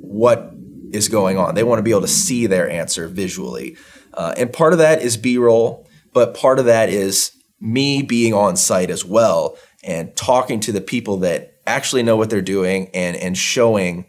what 0.00 0.51
is 0.92 1.08
going 1.08 1.38
on. 1.38 1.54
They 1.54 1.64
want 1.64 1.78
to 1.78 1.82
be 1.82 1.90
able 1.90 2.02
to 2.02 2.08
see 2.08 2.46
their 2.46 2.68
answer 2.70 3.08
visually. 3.08 3.76
Uh, 4.14 4.34
and 4.36 4.52
part 4.52 4.72
of 4.72 4.78
that 4.78 5.02
is 5.02 5.16
B 5.16 5.38
roll, 5.38 5.88
but 6.12 6.34
part 6.34 6.58
of 6.58 6.66
that 6.66 6.88
is 6.88 7.32
me 7.60 8.02
being 8.02 8.34
on 8.34 8.56
site 8.56 8.90
as 8.90 9.04
well 9.04 9.56
and 9.84 10.14
talking 10.16 10.60
to 10.60 10.72
the 10.72 10.80
people 10.80 11.18
that 11.18 11.54
actually 11.66 12.02
know 12.02 12.16
what 12.16 12.28
they're 12.28 12.42
doing 12.42 12.90
and 12.92 13.16
and 13.16 13.38
showing 13.38 14.06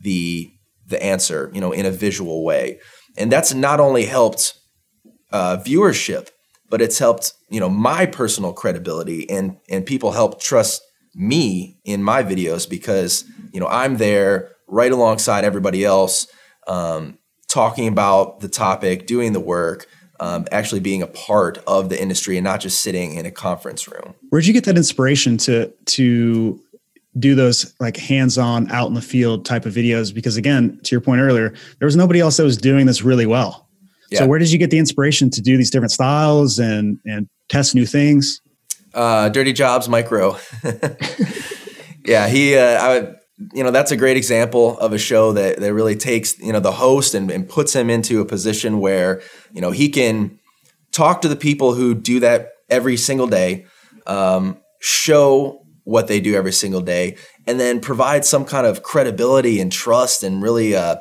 the 0.00 0.50
the 0.86 1.02
answer, 1.02 1.50
you 1.54 1.60
know, 1.60 1.72
in 1.72 1.86
a 1.86 1.90
visual 1.90 2.44
way. 2.44 2.80
And 3.16 3.30
that's 3.30 3.54
not 3.54 3.80
only 3.80 4.06
helped 4.06 4.54
uh, 5.32 5.58
viewership, 5.58 6.28
but 6.68 6.82
it's 6.82 6.98
helped 6.98 7.34
you 7.50 7.60
know 7.60 7.68
my 7.68 8.06
personal 8.06 8.52
credibility 8.52 9.28
and 9.30 9.56
and 9.70 9.86
people 9.86 10.12
help 10.12 10.40
trust 10.40 10.82
me 11.14 11.78
in 11.84 12.02
my 12.02 12.22
videos 12.22 12.68
because 12.68 13.24
you 13.52 13.60
know 13.60 13.68
I'm 13.68 13.98
there 13.98 14.53
right 14.66 14.92
alongside 14.92 15.44
everybody 15.44 15.84
else. 15.84 16.26
Um, 16.66 17.18
talking 17.48 17.86
about 17.86 18.40
the 18.40 18.48
topic, 18.48 19.06
doing 19.06 19.32
the 19.32 19.40
work, 19.40 19.86
um, 20.20 20.46
actually 20.50 20.80
being 20.80 21.02
a 21.02 21.06
part 21.06 21.58
of 21.66 21.88
the 21.88 22.00
industry 22.00 22.36
and 22.36 22.44
not 22.44 22.60
just 22.60 22.80
sitting 22.80 23.14
in 23.14 23.26
a 23.26 23.30
conference 23.30 23.88
room. 23.88 24.14
Where'd 24.30 24.46
you 24.46 24.52
get 24.52 24.64
that 24.64 24.76
inspiration 24.76 25.36
to 25.38 25.72
to 25.86 26.60
do 27.16 27.34
those 27.36 27.74
like 27.78 27.96
hands-on 27.96 28.70
out 28.72 28.88
in 28.88 28.94
the 28.94 29.02
field 29.02 29.44
type 29.44 29.66
of 29.66 29.74
videos? 29.74 30.12
Because 30.14 30.36
again, 30.36 30.80
to 30.82 30.94
your 30.94 31.00
point 31.00 31.20
earlier, 31.20 31.54
there 31.78 31.86
was 31.86 31.96
nobody 31.96 32.20
else 32.20 32.36
that 32.36 32.44
was 32.44 32.56
doing 32.56 32.86
this 32.86 33.02
really 33.02 33.26
well. 33.26 33.68
Yeah. 34.10 34.20
So 34.20 34.26
where 34.26 34.38
did 34.38 34.50
you 34.50 34.58
get 34.58 34.70
the 34.70 34.78
inspiration 34.78 35.30
to 35.30 35.40
do 35.40 35.56
these 35.56 35.70
different 35.70 35.92
styles 35.92 36.58
and 36.58 36.98
and 37.04 37.28
test 37.48 37.74
new 37.74 37.86
things? 37.86 38.40
Uh, 38.92 39.28
Dirty 39.28 39.52
Jobs 39.52 39.88
Mike 39.88 40.10
Rowe. 40.10 40.38
yeah, 42.04 42.28
he. 42.28 42.56
Uh, 42.56 42.80
I, 42.80 43.14
you 43.52 43.64
know, 43.64 43.70
that's 43.70 43.90
a 43.90 43.96
great 43.96 44.16
example 44.16 44.78
of 44.78 44.92
a 44.92 44.98
show 44.98 45.32
that 45.32 45.58
that 45.58 45.74
really 45.74 45.96
takes 45.96 46.38
you 46.38 46.52
know 46.52 46.60
the 46.60 46.72
host 46.72 47.14
and, 47.14 47.30
and 47.30 47.48
puts 47.48 47.74
him 47.74 47.90
into 47.90 48.20
a 48.20 48.24
position 48.24 48.80
where 48.80 49.22
you 49.52 49.60
know 49.60 49.70
he 49.70 49.88
can 49.88 50.38
talk 50.92 51.20
to 51.22 51.28
the 51.28 51.36
people 51.36 51.74
who 51.74 51.94
do 51.94 52.20
that 52.20 52.52
every 52.70 52.96
single 52.96 53.26
day, 53.26 53.66
um, 54.06 54.58
show 54.80 55.60
what 55.82 56.06
they 56.06 56.20
do 56.20 56.34
every 56.34 56.52
single 56.52 56.80
day, 56.80 57.16
and 57.46 57.58
then 57.58 57.80
provide 57.80 58.24
some 58.24 58.44
kind 58.44 58.66
of 58.66 58.82
credibility 58.82 59.60
and 59.60 59.72
trust 59.72 60.22
and 60.22 60.40
really 60.40 60.74
uh, 60.76 60.96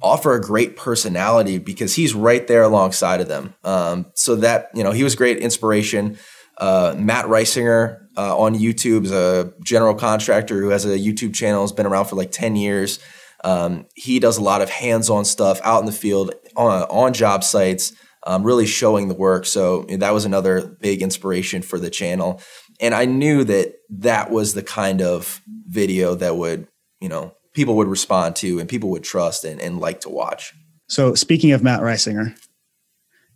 offer 0.00 0.34
a 0.34 0.40
great 0.40 0.76
personality 0.76 1.58
because 1.58 1.94
he's 1.94 2.14
right 2.14 2.46
there 2.46 2.62
alongside 2.62 3.20
of 3.20 3.28
them. 3.28 3.54
Um, 3.64 4.06
so 4.14 4.34
that 4.36 4.70
you 4.74 4.82
know 4.82 4.92
he 4.92 5.04
was 5.04 5.14
great 5.14 5.38
inspiration. 5.38 6.18
Uh, 6.56 6.94
Matt 6.96 7.26
Risinger 7.26 8.05
uh, 8.16 8.36
on 8.36 8.54
YouTube 8.54 9.04
is 9.04 9.12
a 9.12 9.52
general 9.64 9.94
contractor 9.94 10.60
who 10.60 10.70
has 10.70 10.84
a 10.84 10.98
YouTube 10.98 11.34
channel. 11.34 11.62
Has 11.62 11.72
been 11.72 11.86
around 11.86 12.06
for 12.06 12.16
like 12.16 12.30
ten 12.30 12.56
years. 12.56 12.98
Um, 13.44 13.86
he 13.94 14.18
does 14.18 14.38
a 14.38 14.42
lot 14.42 14.62
of 14.62 14.70
hands-on 14.70 15.24
stuff 15.24 15.60
out 15.62 15.80
in 15.80 15.86
the 15.86 15.92
field 15.92 16.32
on, 16.56 16.82
on 16.84 17.12
job 17.12 17.44
sites, 17.44 17.92
um, 18.26 18.42
really 18.42 18.66
showing 18.66 19.08
the 19.08 19.14
work. 19.14 19.46
So 19.46 19.82
that 19.82 20.12
was 20.14 20.24
another 20.24 20.66
big 20.80 21.02
inspiration 21.02 21.62
for 21.62 21.78
the 21.78 21.90
channel. 21.90 22.40
And 22.80 22.94
I 22.94 23.04
knew 23.04 23.44
that 23.44 23.74
that 23.90 24.30
was 24.30 24.54
the 24.54 24.62
kind 24.62 25.00
of 25.00 25.40
video 25.66 26.14
that 26.16 26.36
would, 26.36 26.66
you 27.00 27.08
know, 27.08 27.34
people 27.52 27.76
would 27.76 27.88
respond 27.88 28.36
to 28.36 28.58
and 28.58 28.68
people 28.68 28.90
would 28.90 29.04
trust 29.04 29.44
and, 29.44 29.60
and 29.60 29.80
like 29.80 30.00
to 30.00 30.08
watch. 30.08 30.52
So 30.88 31.14
speaking 31.14 31.52
of 31.52 31.62
Matt 31.62 31.80
Risinger, 31.80 32.36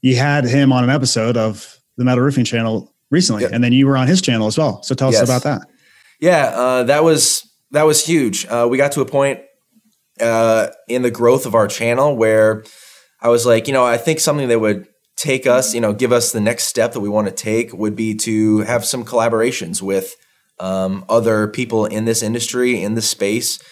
you 0.02 0.16
had 0.16 0.44
him 0.44 0.72
on 0.72 0.82
an 0.82 0.90
episode 0.90 1.36
of 1.36 1.78
the 1.96 2.04
Metal 2.04 2.24
Roofing 2.24 2.44
channel 2.44 2.92
recently, 3.10 3.42
yep. 3.42 3.52
and 3.52 3.62
then 3.62 3.72
you 3.72 3.86
were 3.86 3.96
on 3.96 4.06
his 4.06 4.22
channel 4.22 4.46
as 4.46 4.56
well. 4.56 4.82
So 4.82 4.94
tell 4.94 5.12
yes. 5.12 5.22
us 5.22 5.28
about 5.28 5.42
that. 5.42 5.68
Yeah, 6.20 6.52
uh, 6.54 6.82
that 6.84 7.04
was 7.04 7.48
that 7.70 7.84
was 7.84 8.04
huge. 8.04 8.46
Uh, 8.46 8.66
we 8.70 8.76
got 8.76 8.92
to 8.92 9.00
a 9.00 9.06
point 9.06 9.40
uh, 10.20 10.68
in 10.88 11.02
the 11.02 11.10
growth 11.10 11.46
of 11.46 11.54
our 11.54 11.68
channel 11.68 12.16
where 12.16 12.64
I 13.20 13.28
was 13.28 13.46
like, 13.46 13.66
you 13.66 13.72
know, 13.72 13.84
I 13.84 13.96
think 13.96 14.20
something 14.20 14.48
that 14.48 14.60
would 14.60 14.86
take 15.16 15.46
us, 15.46 15.74
you 15.74 15.80
know, 15.80 15.92
give 15.92 16.12
us 16.12 16.32
the 16.32 16.40
next 16.40 16.64
step 16.64 16.92
that 16.92 17.00
we 17.00 17.08
want 17.08 17.28
to 17.28 17.34
take 17.34 17.72
would 17.74 17.94
be 17.94 18.14
to 18.14 18.60
have 18.60 18.84
some 18.84 19.04
collaborations 19.04 19.82
with 19.82 20.14
um, 20.58 21.04
other 21.08 21.48
people 21.48 21.86
in 21.86 22.04
this 22.06 22.22
industry, 22.22 22.82
in 22.82 22.94
this 22.94 23.08
space. 23.08 23.62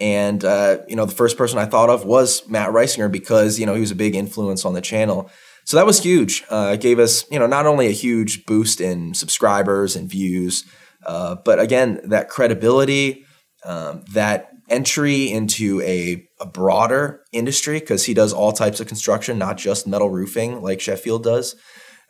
And, 0.00 0.44
uh, 0.44 0.78
you 0.88 0.96
know, 0.96 1.04
the 1.04 1.14
first 1.14 1.36
person 1.36 1.58
I 1.58 1.64
thought 1.66 1.90
of 1.90 2.04
was 2.04 2.48
Matt 2.48 2.70
Risinger 2.70 3.10
because, 3.10 3.60
you 3.60 3.66
know, 3.66 3.74
he 3.74 3.80
was 3.80 3.92
a 3.92 3.96
big 3.96 4.16
influence 4.16 4.64
on 4.64 4.74
the 4.74 4.80
channel. 4.80 5.30
So 5.66 5.76
that 5.76 5.86
was 5.86 6.00
huge. 6.00 6.44
Uh, 6.48 6.72
it 6.74 6.80
gave 6.80 7.00
us, 7.00 7.28
you 7.28 7.40
know, 7.40 7.48
not 7.48 7.66
only 7.66 7.88
a 7.88 7.92
huge 7.92 8.46
boost 8.46 8.80
in 8.80 9.14
subscribers 9.14 9.96
and 9.96 10.08
views, 10.08 10.64
uh, 11.04 11.36
but 11.44 11.58
again, 11.58 12.00
that 12.04 12.28
credibility, 12.28 13.24
um, 13.64 14.04
that 14.12 14.50
entry 14.68 15.30
into 15.30 15.80
a, 15.82 16.24
a 16.40 16.46
broader 16.46 17.24
industry 17.32 17.80
because 17.80 18.04
he 18.04 18.14
does 18.14 18.32
all 18.32 18.52
types 18.52 18.78
of 18.78 18.86
construction, 18.86 19.38
not 19.38 19.56
just 19.56 19.88
metal 19.88 20.08
roofing 20.08 20.62
like 20.62 20.80
Sheffield 20.80 21.24
does. 21.24 21.56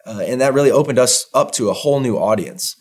Uh, 0.06 0.22
and 0.26 0.40
that 0.42 0.52
really 0.54 0.70
opened 0.70 0.98
us 0.98 1.26
up 1.32 1.50
to 1.52 1.70
a 1.70 1.74
whole 1.74 2.00
new 2.00 2.16
audience. 2.18 2.76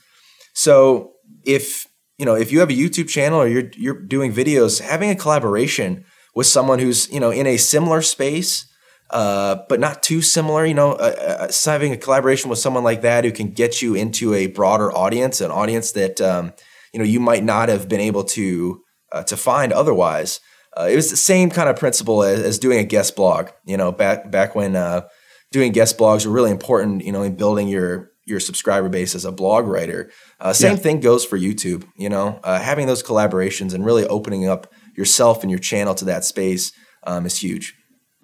So 0.53 1.13
if 1.45 1.87
you 2.17 2.25
know 2.25 2.35
if 2.35 2.51
you 2.51 2.59
have 2.59 2.69
a 2.69 2.73
YouTube 2.73 3.09
channel 3.09 3.41
or 3.41 3.47
you're 3.47 3.69
you're 3.75 4.01
doing 4.01 4.31
videos, 4.31 4.81
having 4.81 5.09
a 5.09 5.15
collaboration 5.15 6.05
with 6.35 6.47
someone 6.47 6.79
who's 6.79 7.11
you 7.11 7.19
know 7.19 7.31
in 7.31 7.47
a 7.47 7.57
similar 7.57 8.01
space, 8.01 8.67
uh, 9.11 9.57
but 9.69 9.79
not 9.79 10.01
too 10.01 10.21
similar, 10.21 10.65
you 10.65 10.73
know, 10.73 10.93
uh, 10.93 11.47
uh, 11.47 11.51
having 11.65 11.91
a 11.91 11.97
collaboration 11.97 12.49
with 12.49 12.59
someone 12.59 12.83
like 12.83 13.01
that 13.01 13.23
who 13.23 13.31
can 13.31 13.51
get 13.51 13.81
you 13.81 13.93
into 13.93 14.33
a 14.33 14.47
broader 14.47 14.91
audience, 14.91 15.41
an 15.41 15.51
audience 15.51 15.91
that 15.91 16.19
um, 16.19 16.53
you 16.91 16.99
know 16.99 17.05
you 17.05 17.19
might 17.19 17.43
not 17.43 17.69
have 17.69 17.87
been 17.87 17.99
able 17.99 18.23
to 18.23 18.81
uh, 19.11 19.23
to 19.23 19.37
find 19.37 19.71
otherwise. 19.71 20.39
Uh, 20.77 20.87
it 20.91 20.95
was 20.95 21.09
the 21.09 21.17
same 21.17 21.49
kind 21.49 21.69
of 21.69 21.77
principle 21.77 22.23
as, 22.23 22.41
as, 22.41 22.59
doing 22.59 22.79
a 22.79 22.83
guest 22.83 23.15
blog. 23.15 23.49
You 23.65 23.77
know, 23.77 23.91
back 23.91 24.31
back 24.31 24.55
when 24.55 24.75
uh, 24.75 25.07
doing 25.51 25.71
guest 25.71 25.97
blogs 25.97 26.25
were 26.25 26.31
really 26.31 26.51
important. 26.51 27.05
You 27.05 27.11
know, 27.11 27.21
in 27.21 27.35
building 27.35 27.67
your 27.67 28.11
your 28.25 28.39
subscriber 28.39 28.89
base 28.89 29.13
as 29.13 29.23
a 29.23 29.31
blog 29.31 29.67
writer. 29.67 30.09
Uh, 30.39 30.51
same 30.51 30.77
yeah. 30.77 30.81
thing 30.81 30.99
goes 30.99 31.23
for 31.23 31.37
YouTube. 31.37 31.87
You 31.95 32.09
know, 32.09 32.39
uh, 32.43 32.59
having 32.59 32.87
those 32.87 33.03
collaborations 33.03 33.73
and 33.73 33.85
really 33.85 34.07
opening 34.07 34.47
up 34.47 34.73
yourself 34.97 35.43
and 35.43 35.51
your 35.51 35.59
channel 35.59 35.93
to 35.95 36.05
that 36.05 36.25
space 36.25 36.71
um, 37.05 37.27
is 37.27 37.37
huge. 37.37 37.75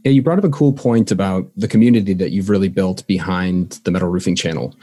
Yeah, 0.03 0.11
you 0.11 0.21
brought 0.21 0.39
up 0.39 0.43
a 0.43 0.49
cool 0.49 0.73
point 0.73 1.11
about 1.11 1.51
the 1.55 1.67
community 1.67 2.13
that 2.15 2.31
you've 2.31 2.49
really 2.49 2.69
built 2.69 3.05
behind 3.05 3.79
the 3.83 3.91
metal 3.91 4.09
roofing 4.09 4.35
channel. 4.35 4.75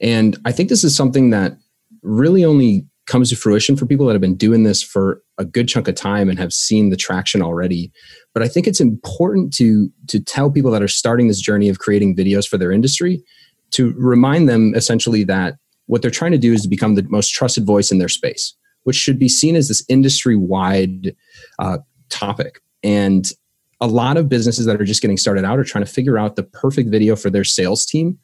And 0.00 0.36
I 0.44 0.52
think 0.52 0.68
this 0.68 0.84
is 0.84 0.94
something 0.94 1.30
that 1.30 1.56
really 2.02 2.44
only 2.44 2.86
comes 3.06 3.30
to 3.30 3.36
fruition 3.36 3.76
for 3.76 3.86
people 3.86 4.06
that 4.06 4.12
have 4.12 4.20
been 4.20 4.36
doing 4.36 4.64
this 4.64 4.82
for 4.82 5.22
a 5.38 5.44
good 5.44 5.68
chunk 5.68 5.88
of 5.88 5.94
time 5.94 6.28
and 6.28 6.38
have 6.38 6.52
seen 6.52 6.90
the 6.90 6.96
traction 6.96 7.40
already 7.40 7.92
but 8.34 8.42
i 8.42 8.48
think 8.48 8.66
it's 8.66 8.80
important 8.80 9.52
to 9.52 9.90
to 10.08 10.20
tell 10.20 10.50
people 10.50 10.70
that 10.70 10.82
are 10.82 10.88
starting 10.88 11.28
this 11.28 11.40
journey 11.40 11.68
of 11.68 11.78
creating 11.78 12.16
videos 12.16 12.46
for 12.46 12.58
their 12.58 12.72
industry 12.72 13.22
to 13.70 13.94
remind 13.96 14.48
them 14.48 14.74
essentially 14.74 15.24
that 15.24 15.56
what 15.86 16.02
they're 16.02 16.10
trying 16.10 16.32
to 16.32 16.38
do 16.38 16.52
is 16.52 16.62
to 16.62 16.68
become 16.68 16.94
the 16.96 17.02
most 17.04 17.30
trusted 17.30 17.64
voice 17.64 17.90
in 17.90 17.98
their 17.98 18.08
space 18.08 18.54
which 18.84 18.96
should 18.96 19.18
be 19.18 19.28
seen 19.28 19.56
as 19.56 19.68
this 19.68 19.84
industry 19.88 20.36
wide 20.36 21.14
uh, 21.58 21.78
topic 22.08 22.60
and 22.82 23.32
a 23.80 23.86
lot 23.86 24.16
of 24.16 24.28
businesses 24.28 24.66
that 24.66 24.80
are 24.80 24.84
just 24.84 25.02
getting 25.02 25.16
started 25.16 25.44
out 25.44 25.58
are 25.58 25.64
trying 25.64 25.84
to 25.84 25.90
figure 25.90 26.18
out 26.18 26.36
the 26.36 26.42
perfect 26.42 26.90
video 26.90 27.16
for 27.16 27.30
their 27.30 27.44
sales 27.44 27.84
team. 27.84 28.18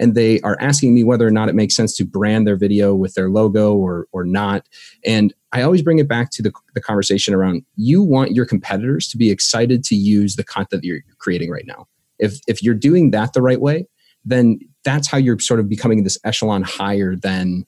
And 0.00 0.14
they 0.14 0.40
are 0.42 0.56
asking 0.60 0.94
me 0.94 1.02
whether 1.02 1.26
or 1.26 1.30
not 1.30 1.48
it 1.48 1.54
makes 1.54 1.74
sense 1.74 1.96
to 1.96 2.04
brand 2.04 2.46
their 2.46 2.56
video 2.56 2.94
with 2.94 3.14
their 3.14 3.30
logo 3.30 3.74
or 3.74 4.06
or 4.12 4.24
not. 4.24 4.66
And 5.04 5.32
i 5.52 5.62
always 5.62 5.80
bring 5.80 5.98
it 5.98 6.06
back 6.06 6.30
to 6.30 6.42
the, 6.42 6.52
the 6.74 6.80
conversation 6.80 7.32
around 7.32 7.64
you 7.76 8.02
want 8.02 8.32
your 8.32 8.44
competitors 8.44 9.08
to 9.08 9.16
be 9.16 9.30
excited 9.30 9.82
to 9.84 9.94
use 9.94 10.36
the 10.36 10.44
content 10.44 10.82
that 10.82 10.86
you're 10.86 11.00
creating 11.18 11.50
right 11.50 11.66
now. 11.66 11.86
If 12.18 12.40
if 12.46 12.62
you're 12.62 12.74
doing 12.74 13.10
that 13.12 13.32
the 13.32 13.42
right 13.42 13.60
way 13.60 13.86
then 14.24 14.58
that's 14.84 15.08
how 15.08 15.18
you're 15.18 15.38
sort 15.38 15.60
of 15.60 15.68
becoming 15.68 16.04
this 16.04 16.18
echelon 16.24 16.62
higher 16.62 17.16
than 17.16 17.64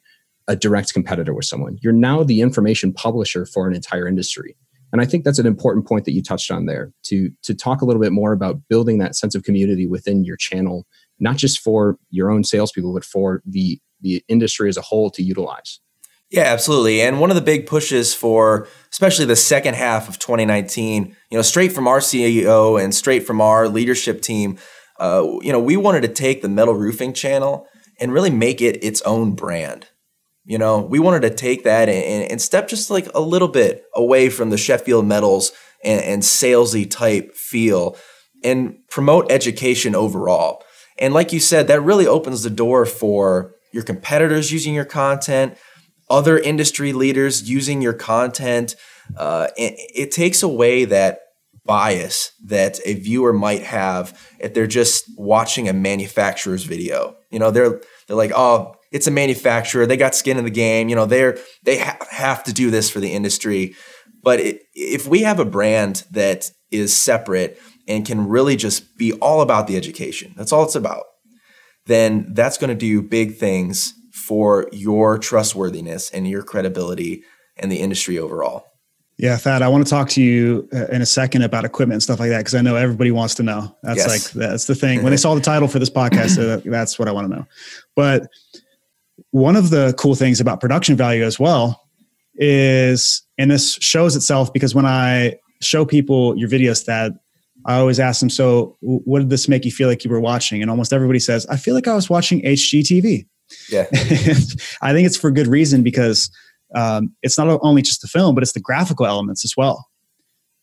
a 0.49 0.57
direct 0.57 0.93
competitor 0.93 1.33
with 1.33 1.45
someone. 1.45 1.79
You're 1.81 1.93
now 1.93 2.23
the 2.23 2.41
information 2.41 2.93
publisher 2.93 3.47
for 3.47 3.69
an 3.69 3.75
entire 3.75 4.07
industry 4.07 4.57
and 4.93 5.01
i 5.01 5.05
think 5.05 5.25
that's 5.25 5.39
an 5.39 5.47
important 5.47 5.87
point 5.87 6.05
that 6.05 6.13
you 6.13 6.23
touched 6.23 6.51
on 6.51 6.67
there 6.67 6.93
to 7.03 7.31
to 7.43 7.55
talk 7.55 7.83
a 7.83 7.85
little 7.85 8.03
bit 8.03 8.13
more 8.13 8.33
about 8.33 8.61
building 8.69 8.99
that 8.99 9.15
sense 9.15 9.35
of 9.35 9.43
community 9.43 9.87
within 9.87 10.25
your 10.25 10.37
channel 10.37 10.87
not 11.21 11.37
just 11.37 11.61
for 11.61 11.99
your 12.11 12.31
own 12.31 12.43
salespeople, 12.43 12.93
but 12.93 13.05
for 13.05 13.43
the 13.47 13.79
the 14.01 14.25
industry 14.29 14.69
as 14.71 14.79
a 14.79 14.83
whole 14.83 15.11
to 15.11 15.23
utilize. 15.23 15.79
Yeah, 16.31 16.45
absolutely. 16.45 17.03
And 17.03 17.21
one 17.21 17.31
of 17.31 17.35
the 17.35 17.43
big 17.43 17.67
pushes 17.67 18.15
for 18.15 18.67
especially 18.91 19.27
the 19.27 19.37
second 19.37 19.75
half 19.75 20.09
of 20.09 20.19
2019, 20.19 21.15
you 21.31 21.37
know, 21.37 21.43
straight 21.43 21.73
from 21.73 21.87
our 21.87 21.99
CEO 21.99 22.83
and 22.83 22.95
straight 22.95 23.27
from 23.27 23.41
our 23.43 23.69
leadership 23.69 24.23
team, 24.23 24.57
uh, 24.99 25.23
you 25.43 25.53
know, 25.53 25.61
we 25.61 25.77
wanted 25.77 26.01
to 26.03 26.09
take 26.09 26.41
the 26.41 26.49
metal 26.49 26.75
roofing 26.75 27.13
channel 27.13 27.67
and 28.01 28.13
really 28.13 28.31
make 28.31 28.63
it 28.63 28.83
its 28.83 29.03
own 29.03 29.35
brand. 29.35 29.89
You 30.51 30.59
know, 30.59 30.81
we 30.81 30.99
wanted 30.99 31.23
to 31.23 31.31
take 31.31 31.63
that 31.63 31.89
and, 31.89 32.29
and 32.29 32.43
step 32.43 32.67
just 32.67 32.91
like 32.91 33.09
a 33.15 33.21
little 33.21 33.47
bit 33.47 33.85
away 33.95 34.29
from 34.29 34.51
the 34.51 34.59
Sheffield 34.59 35.07
Metals 35.07 35.53
and, 35.85 36.03
and 36.03 36.23
salesy 36.25 36.91
type 36.91 37.37
feel 37.37 37.97
and 38.43 38.77
promote 38.89 39.31
education 39.31 39.95
overall. 39.95 40.65
And 40.99 41.15
like 41.15 41.33
you 41.33 41.39
said, 41.39 41.69
that 41.69 41.83
really 41.83 42.09
opens 42.09 42.43
the 42.43 42.51
door 42.51 42.85
for 42.85 43.55
your 43.73 43.85
competitors 43.85 44.51
using 44.51 44.75
your 44.75 44.85
content, 44.85 45.57
other 46.11 46.37
industry 46.37 46.93
leaders 46.93 47.49
using 47.49 47.81
your 47.81 47.93
content. 47.93 48.75
Uh, 49.17 49.47
it, 49.57 49.75
it 49.95 50.11
takes 50.11 50.43
away 50.43 50.85
that 50.85 51.21
bias 51.65 52.33
that 52.47 52.81
a 52.85 52.95
viewer 52.95 53.33
might 53.33 53.63
have 53.63 54.21
if 54.41 54.53
they're 54.53 54.67
just 54.67 55.05
watching 55.17 55.69
a 55.69 55.73
manufacturer's 55.73 56.65
video. 56.65 57.15
You 57.31 57.39
know, 57.39 57.53
they're 57.53 57.81
they're 58.09 58.17
like, 58.17 58.33
oh, 58.35 58.75
it's 58.91 59.07
a 59.07 59.11
manufacturer. 59.11 59.87
They 59.87 59.97
got 59.97 60.15
skin 60.15 60.39
in 60.39 60.45
the 60.45 60.51
game. 60.51 60.89
You 60.89 60.97
know, 60.97 61.07
they're 61.07 61.39
they 61.63 61.79
ha- 61.79 61.99
have 62.11 62.45
to 62.45 62.53
do 62.53 62.71
this 62.71 62.91
for 62.91 63.01
the 63.01 63.13
industry. 63.13 63.75
But 64.23 64.41
it, 64.41 64.63
if 64.75 65.07
we 65.07 65.21
have 65.21 65.39
a 65.39 65.45
brand 65.45 66.05
that 66.11 66.51
is 66.71 66.97
separate 66.97 67.61
and 67.89 68.07
can 68.07 68.29
really 68.29 68.57
just 68.57 68.97
be 68.97 69.13
all 69.15 69.41
about 69.41 69.67
the 69.67 69.77
education, 69.77 70.35
that's 70.37 70.53
all 70.53 70.65
it's 70.65 70.75
about, 70.75 71.05
then 71.87 72.27
that's 72.35 72.59
going 72.59 72.69
to 72.69 72.75
do 72.75 73.03
big 73.03 73.37
things 73.37 73.95
for 74.13 74.69
your 74.73 75.19
trustworthiness 75.19 76.11
and 76.11 76.29
your 76.29 76.43
credibility 76.43 77.23
and 77.57 77.71
the 77.71 77.81
industry 77.81 78.19
overall. 78.19 78.67
Yeah, 79.17 79.37
Thad, 79.37 79.61
I 79.61 79.69
want 79.69 79.85
to 79.85 79.91
talk 79.91 80.09
to 80.11 80.23
you 80.23 80.67
uh, 80.73 80.87
in 80.87 81.03
a 81.03 81.07
second 81.07 81.43
about 81.43 81.67
equipment 81.67 81.97
and 81.97 82.03
stuff 82.03 82.21
like 82.21 82.31
that 82.31 82.39
because 82.39 82.55
I 82.55 82.63
know 82.63 82.77
everybody 82.77 83.11
wants 83.11 83.35
to 83.35 83.43
know. 83.43 83.77
That's 83.83 83.99
yes. 83.99 84.09
like 84.09 84.33
that's 84.33 84.65
the 84.65 84.75
thing. 84.75 85.03
When 85.03 85.11
they 85.11 85.19
saw 85.19 85.35
the 85.35 85.43
title 85.43 85.69
for 85.69 85.79
this 85.79 85.91
podcast, 85.91 86.65
that's 86.65 86.99
what 86.99 87.07
I 87.07 87.13
want 87.13 87.31
to 87.31 87.37
know. 87.37 87.47
But 87.95 88.29
one 89.31 89.57
of 89.57 89.71
the 89.71 89.95
cool 89.99 90.15
things 90.15 90.41
about 90.41 90.61
production 90.61 90.97
value 90.97 91.25
as 91.25 91.39
well 91.39 91.83
is, 92.37 93.23
and 93.39 93.51
this 93.51 93.75
shows 93.75 94.17
itself 94.17 94.53
because 94.53 94.75
when 94.75 94.87
I 94.87 95.37
show 95.61 95.85
people 95.85 96.37
your 96.37 96.49
videos 96.49 96.85
that 96.87 97.13
I 97.67 97.79
always 97.79 98.01
ask 98.01 98.21
them, 98.21 98.31
so 98.31 98.77
what 98.81 99.19
did 99.19 99.31
this 99.31 99.49
make 99.49 99.65
you 99.65 99.71
feel 99.71 99.89
like 99.89 100.05
you 100.05 100.11
were 100.11 100.21
watching? 100.21 100.63
And 100.63 100.71
almost 100.71 100.93
everybody 100.93 101.19
says, 101.19 101.47
I 101.47 101.57
feel 101.57 101.75
like 101.75 101.87
I 101.87 101.95
was 101.95 102.09
watching 102.09 102.41
HGTV. 102.43 103.27
Yeah. 103.69 103.87
I 104.83 104.93
think 104.93 105.07
it's 105.07 105.17
for 105.17 105.31
good 105.31 105.47
reason 105.47 105.83
because 105.83 106.31
um, 106.75 107.15
it's 107.23 107.37
not 107.37 107.59
only 107.63 107.83
just 107.83 108.01
the 108.01 108.09
film, 108.09 108.35
but 108.35 108.43
it's 108.43 108.53
the 108.53 108.61
graphical 108.61 109.07
elements 109.07 109.45
as 109.45 109.55
well. 109.57 109.87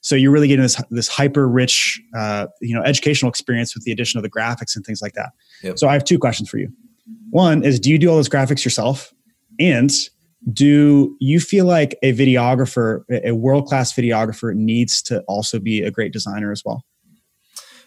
So 0.01 0.15
you're 0.15 0.31
really 0.31 0.47
getting 0.47 0.63
this 0.63 0.81
this 0.89 1.07
hyper 1.07 1.49
rich, 1.49 1.99
uh, 2.15 2.47
you 2.61 2.73
know, 2.73 2.81
educational 2.83 3.29
experience 3.29 3.75
with 3.75 3.83
the 3.83 3.91
addition 3.91 4.17
of 4.17 4.23
the 4.23 4.29
graphics 4.29 4.75
and 4.75 4.85
things 4.85 5.01
like 5.01 5.13
that. 5.13 5.31
Yep. 5.63 5.79
So 5.79 5.87
I 5.89 5.93
have 5.93 6.03
two 6.03 6.17
questions 6.17 6.49
for 6.49 6.57
you. 6.59 6.71
One 7.29 7.63
is, 7.63 7.79
do 7.79 7.89
you 7.89 7.97
do 7.97 8.09
all 8.09 8.15
those 8.15 8.29
graphics 8.29 8.63
yourself? 8.63 9.13
And 9.59 9.91
do 10.51 11.15
you 11.19 11.39
feel 11.39 11.65
like 11.65 11.97
a 12.03 12.13
videographer, 12.13 13.03
a 13.23 13.33
world 13.33 13.65
class 13.65 13.93
videographer, 13.93 14.55
needs 14.55 15.01
to 15.03 15.21
also 15.21 15.59
be 15.59 15.81
a 15.81 15.91
great 15.91 16.13
designer 16.13 16.51
as 16.51 16.63
well? 16.63 16.85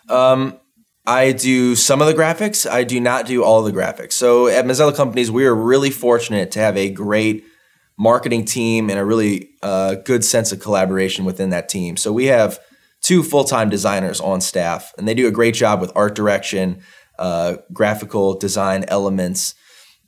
Um, 0.08 0.58
I 1.06 1.32
do 1.32 1.74
some 1.74 2.00
of 2.00 2.06
the 2.06 2.14
graphics. 2.14 2.70
I 2.70 2.84
do 2.84 3.00
not 3.00 3.26
do 3.26 3.42
all 3.42 3.62
the 3.62 3.72
graphics. 3.72 4.12
So 4.12 4.48
at 4.48 4.64
Mazzella 4.64 4.94
Companies, 4.94 5.30
we 5.30 5.46
are 5.46 5.54
really 5.54 5.90
fortunate 5.90 6.50
to 6.52 6.58
have 6.58 6.76
a 6.76 6.90
great 6.90 7.44
marketing 7.96 8.44
team 8.44 8.90
and 8.90 8.98
a 8.98 9.04
really 9.04 9.50
uh, 9.62 9.94
good 9.94 10.24
sense 10.24 10.52
of 10.52 10.60
collaboration 10.60 11.24
within 11.24 11.50
that 11.50 11.68
team. 11.68 11.96
So 11.96 12.12
we 12.12 12.26
have 12.26 12.58
two 13.00 13.22
full 13.22 13.44
time 13.44 13.70
designers 13.70 14.20
on 14.20 14.40
staff, 14.40 14.92
and 14.98 15.08
they 15.08 15.14
do 15.14 15.26
a 15.26 15.30
great 15.30 15.54
job 15.54 15.80
with 15.80 15.92
art 15.94 16.14
direction, 16.14 16.82
uh, 17.20 17.58
graphical 17.70 18.34
design 18.34 18.84
elements 18.88 19.54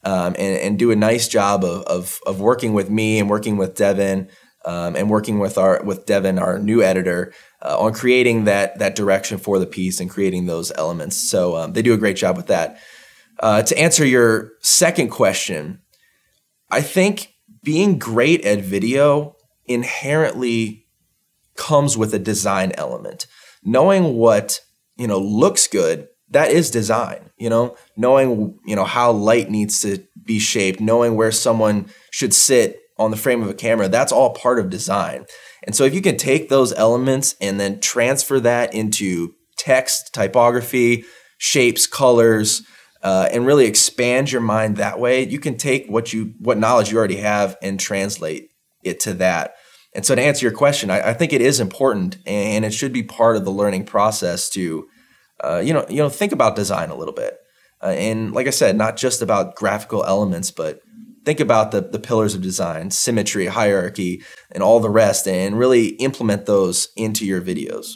um, 0.03 0.35
and, 0.39 0.59
and, 0.59 0.79
do 0.79 0.91
a 0.91 0.97
nice 0.97 1.29
job 1.29 1.63
of, 1.63 1.83
of, 1.83 2.19
of, 2.27 2.41
working 2.41 2.73
with 2.73 2.91
me 2.91 3.19
and 3.21 3.29
working 3.29 3.57
with 3.59 3.77
Devin 3.77 4.29
um, 4.65 4.97
and 4.97 5.11
working 5.11 5.39
with 5.39 5.59
our 5.59 5.83
with 5.85 6.07
Devin, 6.07 6.39
our 6.39 6.59
new 6.59 6.83
editor, 6.83 7.33
uh, 7.61 7.79
on 7.79 7.93
creating 7.93 8.45
that 8.45 8.79
that 8.79 8.97
direction 8.97 9.39
for 9.39 9.59
the 9.59 9.67
piece 9.67 10.01
and 10.01 10.11
creating 10.11 10.47
those 10.47 10.73
elements. 10.73 11.17
So 11.17 11.57
um, 11.57 11.75
they 11.75 11.83
do 11.83 11.93
a 11.93 11.99
great 11.99 12.17
job 12.17 12.37
with 12.37 12.47
that. 12.47 12.81
Uh, 13.39 13.63
to 13.63 13.79
answer 13.79 14.07
your 14.07 14.53
second 14.61 15.11
question, 15.11 15.83
I 16.71 16.81
think 16.81 17.35
being 17.63 17.99
great 17.99 18.45
at 18.45 18.61
video 18.61 19.37
inherently 19.67 20.87
comes 21.57 21.97
with 21.97 22.15
a 22.15 22.19
design 22.19 22.73
element. 22.77 23.27
Knowing 23.63 24.15
what 24.15 24.61
you 24.97 25.07
know 25.07 25.19
looks 25.19 25.69
good 25.69 26.09
that 26.33 26.51
is 26.51 26.71
design 26.71 27.31
you 27.43 27.51
know? 27.51 27.77
Knowing 27.97 28.57
you 28.65 28.77
know 28.77 28.85
how 28.85 29.11
light 29.11 29.51
needs 29.51 29.81
to 29.81 30.07
be 30.25 30.39
shaped 30.39 30.81
knowing 30.81 31.17
where 31.17 31.33
someone 31.33 31.89
should 32.13 32.33
sit 32.33 32.79
on 32.97 33.11
the 33.11 33.17
frame 33.17 33.43
of 33.43 33.51
a 33.51 33.55
camera 33.55 33.89
that's 33.89 34.13
all 34.13 34.33
part 34.33 34.61
of 34.61 34.71
design. 34.71 35.27
And 35.65 35.75
so 35.75 35.83
if 35.83 35.93
you 35.93 36.01
can 36.01 36.17
take 36.17 36.49
those 36.49 36.73
elements 36.75 37.35
and 37.41 37.59
then 37.59 37.81
transfer 37.81 38.39
that 38.41 38.73
into 38.73 39.35
text 39.57 40.15
typography 40.15 41.05
shapes 41.39 41.89
colors 41.89 42.63
uh, 43.03 43.29
and 43.33 43.45
really 43.45 43.67
expand 43.67 44.31
your 44.31 44.41
mind 44.41 44.77
that 44.77 45.01
way 45.01 45.27
you 45.27 45.41
can 45.41 45.57
take 45.57 45.89
what 45.89 46.13
you 46.13 46.35
what 46.39 46.59
knowledge 46.59 46.93
you 46.93 46.99
already 46.99 47.17
have 47.17 47.57
and 47.61 47.81
translate 47.81 48.51
it 48.85 49.01
to 49.01 49.15
that. 49.15 49.57
And 49.95 50.07
so 50.07 50.15
to 50.15 50.23
answer 50.23 50.47
your 50.47 50.57
question 50.57 50.93
I, 50.93 51.11
I 51.11 51.13
think 51.13 51.33
it 51.33 51.41
is 51.41 51.59
important 51.59 52.19
and 52.25 52.65
it 52.65 52.73
should 52.73 52.93
be 52.93 53.03
part 53.03 53.35
of 53.35 53.45
the 53.45 53.51
learning 53.51 53.87
process 53.87 54.49
to 54.51 54.87
uh, 55.43 55.63
you 55.65 55.73
know, 55.73 55.85
you 55.89 55.97
know, 55.97 56.09
think 56.09 56.33
about 56.33 56.57
design 56.57 56.91
a 56.91 56.95
little 56.95 57.15
bit. 57.15 57.39
Uh, 57.83 57.89
and 57.89 58.33
like 58.33 58.47
I 58.47 58.51
said, 58.51 58.77
not 58.77 58.97
just 58.97 59.23
about 59.23 59.57
graphical 59.57 60.05
elements, 60.05 60.51
but 60.51 60.81
think 61.25 61.41
about 61.41 61.71
the, 61.73 61.81
the 61.81 61.99
pillars 61.99 62.35
of 62.35 62.43
design, 62.43 62.91
symmetry, 62.91 63.47
hierarchy, 63.47 64.23
and 64.51 64.63
all 64.63 64.81
the 64.81 64.91
rest, 64.91 65.27
and 65.27 65.59
really 65.59 65.89
implement 65.97 66.47
those 66.47 66.89
into 66.97 67.27
your 67.27 67.41
videos. 67.41 67.95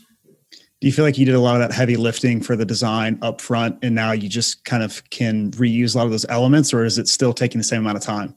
Do 0.81 0.87
you 0.87 0.93
feel 0.93 1.05
like 1.05 1.17
you 1.17 1.25
did 1.25 1.35
a 1.35 1.41
lot 1.41 1.61
of 1.61 1.67
that 1.67 1.75
heavy 1.75 1.97
lifting 1.97 2.43
for 2.43 2.55
the 2.55 2.67
design 2.67 3.19
up 3.23 3.41
front, 3.41 3.79
and 3.83 3.95
now 3.95 4.13
you 4.13 4.29
just 4.29 4.65
kind 4.65 4.83
of 4.83 5.09
can 5.11 5.51
reuse 5.53 5.95
a 5.95 5.99
lot 5.99 6.05
of 6.05 6.11
those 6.11 6.27
elements, 6.29 6.75
or 6.75 6.85
is 6.85 6.99
it 6.99 7.09
still 7.09 7.33
taking 7.33 7.59
the 7.59 7.65
same 7.65 7.81
amount 7.81 7.97
of 7.97 8.03
time? 8.03 8.37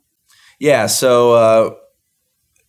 Yeah, 0.60 0.88
so 0.88 1.34
uh, 1.34 1.76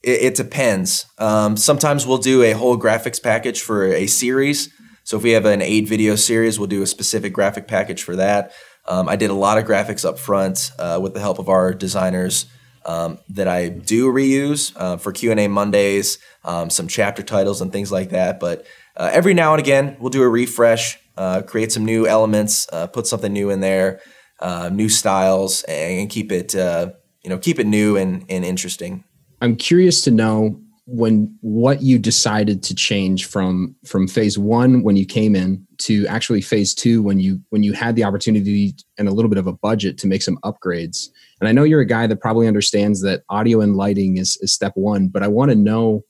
it, 0.03 0.23
it, 0.23 0.35
depends. 0.35 1.07
Um, 1.19 1.57
sometimes 1.57 2.07
we'll 2.07 2.19
do 2.19 2.43
a 2.43 2.53
whole 2.53 2.79
graphics 2.79 3.23
package 3.23 3.61
for 3.61 3.85
a 3.85 4.07
series 4.07 4.73
so 5.11 5.17
if 5.17 5.25
we 5.25 5.33
have 5.33 5.45
an 5.45 5.61
eight 5.61 5.89
video 5.89 6.15
series, 6.15 6.57
we'll 6.57 6.69
do 6.69 6.83
a 6.83 6.87
specific 6.87 7.33
graphic 7.33 7.67
package 7.67 8.05
for 8.05 8.15
that. 8.15 8.53
Um, 8.87 9.09
I 9.09 9.17
did 9.17 9.29
a 9.31 9.35
lot 9.35 9.59
of 9.59 9.65
graphics 9.65 10.05
up 10.05 10.21
front 10.21 10.71
uh, 10.79 11.01
with 11.03 11.15
the 11.15 11.21
help 11.21 11.41
of 11.41 11.49
our 11.49 11.75
designers 11.75 12.47
um, 12.87 13.19
that 13.31 13.49
I 13.49 13.71
do 13.71 14.07
reuse 14.13 14.73
uh, 14.77 14.99
for 14.99 15.11
Q 15.11 15.33
and 15.33 15.41
A 15.41 15.49
Mondays, 15.49 16.19
um, 16.45 16.71
some 16.71 16.87
chapter 16.87 17.25
titles 17.25 17.61
and 17.61 17.73
things 17.73 17.91
like 17.91 18.11
that. 18.11 18.39
But 18.39 18.65
uh, 18.97 19.11
every 19.13 19.35
now 19.35 19.53
and 19.53 19.61
again, 19.61 19.97
we'll 19.99 20.11
do 20.11 20.23
a 20.23 20.29
refresh, 20.29 20.97
uh, 21.17 21.43
create 21.43 21.73
some 21.73 21.85
new 21.85 22.07
elements, 22.07 22.69
uh, 22.73 22.87
put 22.87 23.09
something 23.09 23.33
new 23.33 23.51
in 23.51 23.59
there, 23.59 24.01
uh, 24.39 24.71
new 24.73 24.89
styles, 24.89 25.65
and 25.65 26.09
keep 26.09 26.31
it 26.31 26.55
you 26.55 27.31
know 27.31 27.39
keep 27.39 27.59
it 27.59 27.67
new 27.67 27.97
and, 27.97 28.27
and 28.29 28.45
interesting. 28.45 29.03
I'm 29.41 29.57
curious 29.57 30.03
to 30.03 30.13
know 30.13 30.61
when 30.93 31.33
what 31.41 31.83
you 31.83 32.01
decided 32.01 32.65
to 32.65 32.75
change 32.75 33.27
from 33.27 33.77
from 33.87 34.09
phase 34.09 34.37
one 34.37 34.83
when 34.83 34.97
you 34.97 35.07
came 35.07 35.37
in 35.37 35.65
to 35.79 36.05
actually 36.09 36.41
phase 36.41 36.75
two 36.75 37.01
when 37.01 37.21
you 37.21 37.41
when 37.51 37.63
you 37.63 37.73
had 37.73 37.95
the 37.95 38.03
opportunity 38.03 38.75
and 38.99 39.07
a 39.07 39.13
little 39.13 39.29
bit 39.29 39.39
of 39.39 39.47
a 39.47 39.53
budget 39.53 39.97
to 39.99 40.09
make 40.09 40.21
some 40.21 40.37
upgrades. 40.39 41.09
And 41.41 41.49
i 41.49 41.53
know 41.53 41.63
you're 41.63 41.81
a 41.81 41.87
guy 41.87 42.09
that 42.09 42.21
probably 42.21 42.49
understands 42.49 43.03
that 43.03 43.23
audio 43.29 43.61
and 43.61 43.77
lighting 43.77 44.17
is, 44.17 44.37
is 44.39 44.53
step 44.53 44.73
one 44.75 45.07
but 45.07 45.23
i 45.23 45.29
want 45.29 45.53
to 45.53 45.55
know 45.55 46.05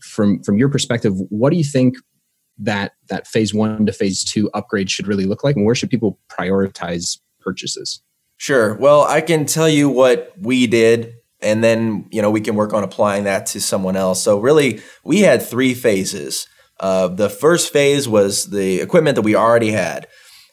from 0.00 0.42
from 0.42 0.58
your 0.58 0.68
perspective 0.68 1.14
what 1.30 1.48
do 1.48 1.56
you 1.56 1.64
think 1.64 1.96
that 2.58 2.92
that 3.08 3.26
phase 3.26 3.54
one 3.54 3.86
to 3.86 3.92
phase 3.92 4.22
two 4.24 4.50
upgrade 4.52 4.90
should 4.90 5.06
really 5.06 5.24
look 5.24 5.42
like 5.42 5.56
and 5.56 5.64
where 5.64 5.74
should 5.74 5.90
people 5.90 6.18
prioritize 6.28 7.18
purchases? 7.40 8.02
Sure. 8.36 8.74
Well 8.74 9.04
i 9.04 9.22
can 9.22 9.46
tell 9.46 9.70
you 9.70 9.88
what 9.88 10.34
we 10.38 10.66
did 10.66 11.14
and 11.40 11.62
then 11.62 12.06
you 12.10 12.22
know 12.22 12.30
we 12.30 12.40
can 12.40 12.54
work 12.54 12.72
on 12.72 12.84
applying 12.84 13.24
that 13.24 13.46
to 13.46 13.60
someone 13.60 13.96
else. 13.96 14.22
So 14.22 14.38
really 14.38 14.80
we 15.04 15.20
had 15.20 15.42
three 15.42 15.74
phases. 15.74 16.48
Uh, 16.80 17.08
the 17.08 17.28
first 17.28 17.72
phase 17.72 18.08
was 18.08 18.50
the 18.50 18.80
equipment 18.80 19.16
that 19.16 19.22
we 19.22 19.34
already 19.34 19.72
had. 19.72 20.06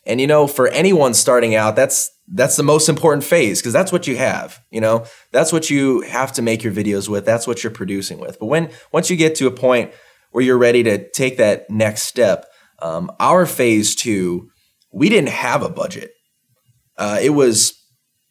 And 0.06 0.22
you 0.22 0.28
know 0.28 0.48
for 0.48 0.68
anyone 0.68 1.14
starting 1.14 1.56
out 1.56 1.76
that's 1.76 2.12
that's 2.28 2.56
the 2.56 2.64
most 2.64 2.90
important 2.90 3.24
phase 3.24 3.62
because 3.62 3.74
that's 3.74 3.92
what 3.92 4.08
you 4.08 4.18
have 4.18 4.60
you 4.72 4.82
know? 4.82 5.06
That's 5.32 5.54
what 5.54 5.70
you 5.70 6.02
have 6.02 6.32
to 6.34 6.42
make 6.42 6.64
your 6.64 6.74
videos 6.74 7.08
with. 7.08 7.26
That's 7.26 7.48
what 7.48 7.64
you're 7.64 7.72
producing 7.72 8.20
with. 8.20 8.40
But 8.40 8.48
when 8.48 8.70
once 8.92 9.10
you 9.10 9.16
get 9.16 9.36
to 9.36 9.48
a 9.48 9.52
point 9.52 9.92
where 10.32 10.44
you're 10.44 10.58
ready 10.58 10.84
to 10.84 11.10
take 11.12 11.38
that 11.38 11.70
next 11.70 12.04
step 12.04 12.46
um, 12.82 13.10
our 13.20 13.46
phase 13.46 13.96
two 13.96 14.50
we 14.96 15.10
didn't 15.10 15.30
have 15.30 15.62
a 15.62 15.70
budget. 15.70 16.12
Uh, 16.98 17.20
it 17.22 17.32
was 17.32 17.74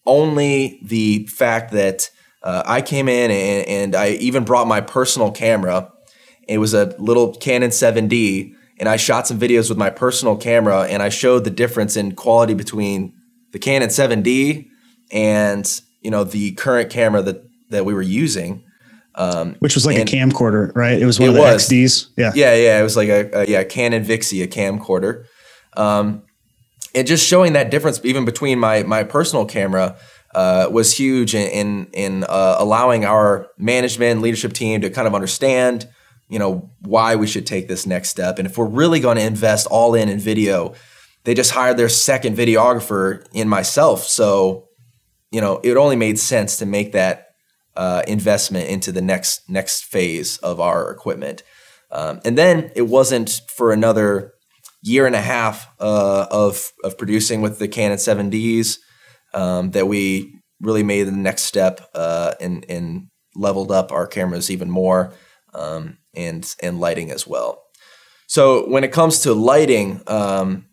only 0.06 0.80
the 0.82 1.26
fact 1.26 1.72
that 1.72 2.08
uh, 2.44 2.62
I 2.66 2.82
came 2.82 3.08
in 3.08 3.30
and, 3.30 3.66
and 3.66 3.94
I 3.96 4.10
even 4.10 4.44
brought 4.44 4.68
my 4.68 4.82
personal 4.82 5.32
camera. 5.32 5.90
It 6.46 6.58
was 6.58 6.74
a 6.74 6.94
little 6.98 7.34
Canon 7.34 7.70
7D, 7.70 8.54
and 8.78 8.88
I 8.88 8.96
shot 8.96 9.26
some 9.26 9.40
videos 9.40 9.70
with 9.70 9.78
my 9.78 9.88
personal 9.88 10.36
camera, 10.36 10.82
and 10.82 11.02
I 11.02 11.08
showed 11.08 11.44
the 11.44 11.50
difference 11.50 11.96
in 11.96 12.14
quality 12.14 12.52
between 12.52 13.14
the 13.52 13.58
Canon 13.58 13.88
7D 13.88 14.68
and 15.10 15.80
you 16.02 16.10
know 16.10 16.24
the 16.24 16.52
current 16.52 16.90
camera 16.90 17.22
that 17.22 17.42
that 17.70 17.86
we 17.86 17.94
were 17.94 18.02
using. 18.02 18.62
Um, 19.14 19.54
Which 19.60 19.74
was 19.74 19.86
like 19.86 19.96
a 19.96 20.04
camcorder, 20.04 20.74
right? 20.74 21.00
It 21.00 21.06
was 21.06 21.18
one 21.18 21.28
it 21.28 21.30
of 21.30 21.34
the 21.36 21.40
was. 21.40 21.66
XDs. 21.68 22.10
Yeah, 22.18 22.32
yeah, 22.34 22.54
yeah. 22.54 22.80
It 22.80 22.82
was 22.82 22.96
like 22.96 23.08
a, 23.08 23.30
a 23.32 23.46
yeah 23.46 23.64
Canon 23.64 24.04
VIXIA, 24.04 24.44
a 24.44 24.48
camcorder. 24.48 25.24
Um, 25.76 26.24
and 26.94 27.06
just 27.06 27.26
showing 27.26 27.54
that 27.54 27.70
difference 27.70 28.00
even 28.04 28.26
between 28.26 28.58
my 28.58 28.82
my 28.82 29.02
personal 29.02 29.46
camera 29.46 29.96
uh, 30.34 30.68
was 30.70 30.96
huge 30.96 31.34
in 31.34 31.48
in, 31.48 31.86
in 31.92 32.24
uh, 32.24 32.56
allowing 32.58 33.04
our 33.04 33.48
management 33.58 34.20
leadership 34.20 34.52
team 34.52 34.80
to 34.80 34.90
kind 34.90 35.06
of 35.06 35.14
understand, 35.14 35.88
you 36.28 36.38
know, 36.38 36.70
why 36.80 37.16
we 37.16 37.26
should 37.26 37.46
take 37.46 37.68
this 37.68 37.86
next 37.86 38.08
step. 38.08 38.38
And 38.38 38.46
if 38.46 38.58
we're 38.58 38.66
really 38.66 39.00
going 39.00 39.16
to 39.16 39.24
invest 39.24 39.66
all 39.68 39.94
in 39.94 40.08
in 40.08 40.18
video, 40.18 40.74
they 41.24 41.34
just 41.34 41.52
hired 41.52 41.76
their 41.76 41.88
second 41.88 42.36
videographer 42.36 43.26
in 43.32 43.48
myself. 43.48 44.04
So, 44.04 44.68
you 45.30 45.40
know, 45.40 45.60
it 45.62 45.76
only 45.76 45.96
made 45.96 46.18
sense 46.18 46.56
to 46.58 46.66
make 46.66 46.92
that 46.92 47.28
uh, 47.76 48.02
investment 48.06 48.68
into 48.68 48.92
the 48.92 49.02
next 49.02 49.48
next 49.48 49.84
phase 49.84 50.38
of 50.38 50.60
our 50.60 50.90
equipment. 50.90 51.42
Um, 51.90 52.20
and 52.24 52.36
then 52.36 52.72
it 52.74 52.82
wasn't 52.82 53.40
for 53.48 53.72
another 53.72 54.32
year 54.82 55.06
and 55.06 55.14
a 55.14 55.20
half 55.20 55.68
uh, 55.80 56.26
of 56.30 56.72
of 56.82 56.98
producing 56.98 57.40
with 57.40 57.58
the 57.58 57.68
Canon 57.68 57.98
7Ds 57.98 58.78
um, 59.34 59.70
that 59.72 59.86
we 59.88 60.34
really 60.60 60.82
made 60.82 61.04
the 61.04 61.12
next 61.12 61.42
step 61.42 61.80
uh, 61.94 62.32
and, 62.40 62.64
and 62.68 63.08
leveled 63.34 63.70
up 63.70 63.92
our 63.92 64.06
cameras 64.06 64.50
even 64.50 64.70
more 64.70 65.12
um, 65.52 65.98
and 66.14 66.54
and 66.62 66.80
lighting 66.80 67.10
as 67.10 67.26
well. 67.26 67.62
So 68.26 68.68
when 68.68 68.84
it 68.84 68.92
comes 68.92 69.20
to 69.20 69.34
lighting, 69.34 70.00
um, 70.06 70.66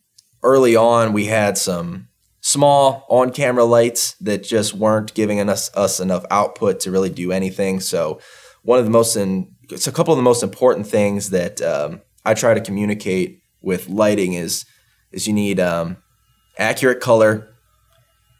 early 0.44 0.76
on 0.76 1.14
we 1.14 1.26
had 1.26 1.58
some 1.58 2.08
small 2.42 3.06
on-camera 3.10 3.64
lights 3.64 4.16
that 4.16 4.44
just 4.44 4.74
weren't 4.74 5.14
giving 5.14 5.40
us 5.50 5.76
us 5.76 6.00
enough 6.00 6.26
output 6.32 6.80
to 6.82 6.92
really 6.92 7.10
do 7.10 7.32
anything. 7.32 7.80
So 7.80 8.20
one 8.64 8.80
of 8.80 8.86
the 8.86 8.92
most 8.92 9.16
in, 9.16 9.54
it's 9.70 9.88
a 9.88 9.92
couple 9.92 10.14
of 10.14 10.18
the 10.18 10.24
most 10.24 10.44
important 10.44 10.88
things 10.88 11.30
that 11.30 11.62
um, 11.62 12.02
I 12.26 12.34
try 12.34 12.54
to 12.54 12.62
communicate 12.62 13.42
with 13.62 13.90
lighting 13.90 14.34
is 14.34 14.66
is 15.12 15.28
you 15.28 15.34
need 15.34 15.60
um, 15.60 15.98
accurate 16.58 17.00
color 17.00 17.51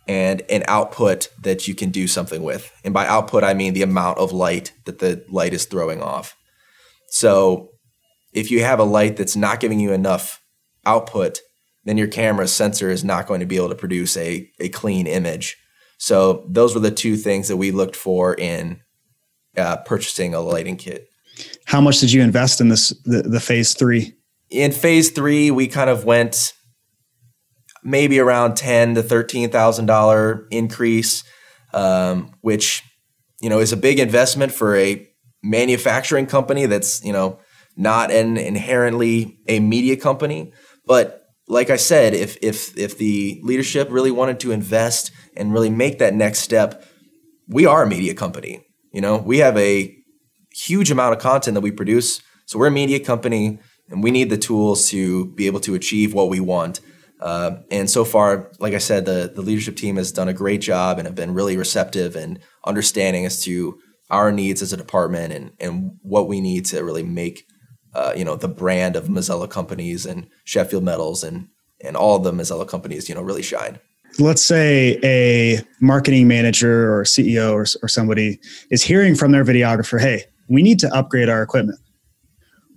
and 0.08 0.42
an 0.50 0.64
output 0.68 1.30
that 1.42 1.68
you 1.68 1.76
can 1.76 1.90
do 1.90 2.08
something 2.08 2.44
with. 2.44 2.72
And 2.84 2.94
by 2.94 3.08
output, 3.08 3.44
I 3.44 3.54
mean 3.54 3.74
the 3.74 3.84
amount 3.84 4.18
of 4.18 4.32
light 4.32 4.74
that 4.86 5.00
the 5.00 5.24
light 5.30 5.54
is 5.54 5.66
throwing 5.66 6.02
off. 6.02 6.36
So 7.10 7.70
if 8.34 8.52
you 8.52 8.64
have 8.64 8.80
a 8.80 8.84
light 8.84 9.18
that's 9.18 9.36
not 9.36 9.60
giving 9.60 9.80
you 9.80 9.92
enough 9.92 10.42
output, 10.86 11.40
then 11.84 11.98
your 11.98 12.08
camera's 12.08 12.54
sensor 12.54 12.90
is 12.90 13.04
not 13.04 13.28
going 13.28 13.40
to 13.40 13.46
be 13.46 13.58
able 13.58 13.70
to 13.70 13.76
produce 13.76 14.16
a, 14.18 14.50
a 14.60 14.70
clean 14.70 15.08
image. 15.08 15.58
So 15.98 16.46
those 16.48 16.74
were 16.74 16.82
the 16.82 16.92
two 16.92 17.16
things 17.16 17.48
that 17.48 17.58
we 17.58 17.72
looked 17.72 17.96
for 17.96 18.34
in 18.34 18.82
uh, 19.56 19.78
purchasing 19.78 20.34
a 20.34 20.42
lighting 20.42 20.78
kit. 20.78 21.08
How 21.66 21.82
much 21.82 22.00
did 22.00 22.12
you 22.12 22.22
invest 22.22 22.62
in 22.62 22.70
this 22.70 22.90
the, 23.04 23.22
the 23.22 23.40
phase 23.40 23.74
three? 23.74 24.16
In 24.50 24.72
phase 24.72 25.12
three, 25.12 25.52
we 25.52 25.68
kind 25.68 25.90
of 25.90 26.04
went 26.06 26.54
maybe 27.84 28.20
around 28.20 28.56
ten 28.56 28.96
to 28.96 29.04
thirteen 29.04 29.50
thousand 29.50 29.86
dollar 29.86 30.48
increase, 30.52 31.24
um, 31.74 32.34
which 32.42 32.84
you 33.42 33.50
know 33.50 33.60
is 33.60 33.72
a 33.72 33.78
big 33.78 34.00
investment 34.00 34.52
for 34.52 34.76
a 34.76 35.08
manufacturing 35.44 36.28
company 36.28 36.66
that's 36.66 37.04
you 37.04 37.14
know 37.14 37.40
not 37.76 38.12
an 38.12 38.38
inherently 38.38 39.40
a 39.48 39.60
media 39.60 39.98
company. 39.98 40.54
But 40.86 41.22
like 41.48 41.70
I 41.70 41.76
said, 41.76 42.14
if 42.14 42.38
if 42.42 42.78
if 42.78 42.98
the 42.98 43.40
leadership 43.44 43.88
really 43.92 44.12
wanted 44.12 44.40
to 44.42 44.52
invest 44.52 45.12
and 45.36 45.54
really 45.54 45.70
make 45.70 46.00
that 46.00 46.14
next 46.14 46.40
step, 46.40 46.84
we 47.48 47.66
are 47.66 47.84
a 47.84 47.88
media 47.88 48.14
company. 48.14 48.66
You 48.94 49.02
know, 49.02 49.18
we 49.18 49.40
have 49.40 49.58
a 49.58 49.96
huge 50.54 50.92
amount 50.92 51.16
of 51.16 51.22
content 51.22 51.56
that 51.56 51.62
we 51.62 51.72
produce. 51.72 52.22
So 52.46 52.60
we're 52.60 52.68
a 52.68 52.72
media 52.72 53.00
company 53.00 53.60
and 53.90 54.04
we 54.04 54.12
need 54.12 54.30
the 54.30 54.38
tools 54.38 54.90
to 54.90 55.28
be 55.34 55.48
able 55.48 55.60
to 55.62 55.76
achieve 55.76 56.14
what 56.14 56.30
we 56.30 56.40
want. 56.40 56.80
Uh, 57.22 57.58
and 57.70 57.90
so 57.90 58.04
far, 58.04 58.52
like 58.60 58.74
I 58.74 58.80
said, 58.80 59.06
the, 59.06 59.32
the 59.34 59.42
leadership 59.42 59.76
team 59.76 59.98
has 59.98 60.12
done 60.12 60.28
a 60.28 60.34
great 60.34 60.60
job 60.62 60.98
and 60.98 61.06
have 61.06 61.16
been 61.16 61.34
really 61.34 61.56
receptive 61.56 62.16
and 62.16 62.40
understanding 62.66 63.26
as 63.26 63.44
to 63.44 63.80
our 64.10 64.32
needs 64.32 64.62
as 64.62 64.74
a 64.74 64.78
department 64.78 65.32
and, 65.32 65.52
and 65.60 65.98
what 66.02 66.28
we 66.28 66.42
need 66.42 66.66
to 66.66 66.84
really 66.84 67.04
make 67.04 67.46
uh, 67.94 68.14
you 68.16 68.24
know 68.24 68.36
the 68.36 68.48
brand 68.48 68.96
of 68.96 69.06
Mazzella 69.06 69.50
companies 69.50 70.06
and 70.06 70.28
Sheffield 70.46 70.84
Metals 70.84 71.24
and 71.24 71.48
and 71.84 71.98
all 71.98 72.20
the 72.20 72.32
Mazzella 72.32 72.68
companies 72.68 73.10
you 73.10 73.16
know 73.16 73.22
really 73.22 73.42
shine. 73.42 73.80
Let's 74.20 74.44
say 74.44 75.00
a 75.04 75.62
marketing 75.80 76.28
manager 76.28 76.94
or 76.94 77.04
CEO 77.04 77.54
or, 77.54 77.66
or 77.84 77.88
somebody 77.88 78.40
is 78.70 78.82
hearing 78.84 79.16
from 79.16 79.32
their 79.32 79.44
videographer, 79.44 80.00
"Hey, 80.00 80.26
we 80.48 80.62
need 80.62 80.80
to 80.80 80.94
upgrade 80.94 81.30
our 81.30 81.42
equipment." 81.42 81.80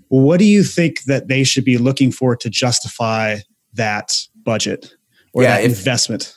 What 0.09 0.39
do 0.39 0.45
you 0.45 0.63
think 0.63 1.05
that 1.05 1.29
they 1.29 1.45
should 1.45 1.65
be 1.65 1.79
looking 1.79 2.13
for 2.13 2.37
to 2.37 2.51
justify 2.51 3.39
that 3.75 4.21
budget 4.45 4.95
or 5.33 5.43
yeah, 5.43 5.57
that 5.57 5.65
if, 5.65 5.79
investment? 5.79 6.35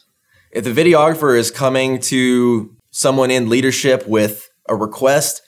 If 0.51 0.63
the 0.63 0.73
videographer 0.73 1.37
is 1.37 1.51
coming 1.51 1.99
to 2.01 2.75
someone 2.91 3.31
in 3.31 3.49
leadership 3.49 4.07
with 4.07 4.49
a 4.67 4.75
request, 4.75 5.41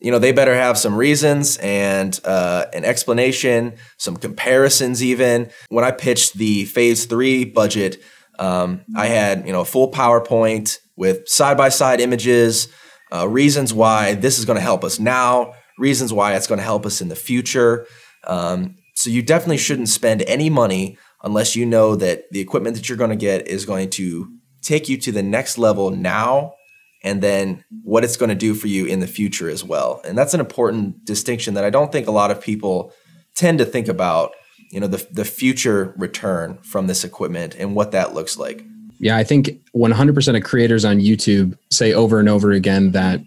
you 0.00 0.10
know 0.10 0.18
they 0.18 0.32
better 0.32 0.54
have 0.54 0.76
some 0.76 0.96
reasons 0.96 1.56
and 1.58 2.18
uh, 2.24 2.66
an 2.74 2.84
explanation, 2.84 3.74
some 3.96 4.16
comparisons. 4.16 5.02
Even 5.02 5.50
when 5.68 5.84
I 5.84 5.92
pitched 5.92 6.34
the 6.34 6.64
phase 6.66 7.06
three 7.06 7.44
budget, 7.44 8.02
um, 8.38 8.84
I 8.96 9.06
had 9.06 9.46
you 9.46 9.52
know 9.52 9.60
a 9.60 9.64
full 9.64 9.90
PowerPoint 9.90 10.78
with 10.96 11.28
side 11.28 11.56
by 11.56 11.68
side 11.68 12.00
images, 12.00 12.68
uh, 13.12 13.28
reasons 13.28 13.72
why 13.72 14.14
this 14.14 14.38
is 14.38 14.44
going 14.44 14.56
to 14.58 14.62
help 14.62 14.84
us 14.84 14.98
now, 14.98 15.54
reasons 15.78 16.12
why 16.12 16.34
it's 16.34 16.46
going 16.46 16.58
to 16.58 16.64
help 16.64 16.86
us 16.86 17.00
in 17.00 17.08
the 17.08 17.16
future. 17.16 17.86
Um, 18.26 18.76
so 18.94 19.10
you 19.10 19.22
definitely 19.22 19.58
shouldn't 19.58 19.88
spend 19.88 20.22
any 20.22 20.50
money 20.50 20.98
unless 21.24 21.56
you 21.56 21.66
know 21.66 21.96
that 21.96 22.30
the 22.30 22.40
equipment 22.40 22.76
that 22.76 22.88
you're 22.88 22.98
going 22.98 23.10
to 23.10 23.16
get 23.16 23.48
is 23.48 23.64
going 23.64 23.90
to 23.90 24.30
take 24.62 24.88
you 24.88 24.96
to 24.98 25.10
the 25.10 25.22
next 25.22 25.58
level 25.58 25.90
now 25.90 26.54
and 27.02 27.22
then 27.22 27.64
what 27.82 28.04
it's 28.04 28.16
going 28.16 28.28
to 28.28 28.34
do 28.34 28.54
for 28.54 28.66
you 28.66 28.86
in 28.86 29.00
the 29.00 29.06
future 29.06 29.48
as 29.48 29.64
well. 29.64 30.00
And 30.04 30.16
that's 30.16 30.34
an 30.34 30.40
important 30.40 31.04
distinction 31.04 31.54
that 31.54 31.64
I 31.64 31.70
don't 31.70 31.90
think 31.90 32.06
a 32.06 32.12
lot 32.12 32.30
of 32.30 32.40
people 32.40 32.92
tend 33.34 33.58
to 33.58 33.64
think 33.64 33.88
about, 33.88 34.32
you 34.70 34.80
know, 34.80 34.86
the, 34.86 35.06
the 35.10 35.24
future 35.24 35.94
return 35.98 36.58
from 36.62 36.86
this 36.86 37.04
equipment 37.04 37.54
and 37.56 37.74
what 37.74 37.92
that 37.92 38.14
looks 38.14 38.38
like. 38.38 38.64
Yeah, 38.98 39.16
I 39.16 39.24
think 39.24 39.50
100% 39.76 40.36
of 40.36 40.44
creators 40.44 40.84
on 40.84 40.98
YouTube 40.98 41.58
say 41.70 41.92
over 41.92 42.18
and 42.18 42.28
over 42.28 42.52
again 42.52 42.92
that 42.92 43.20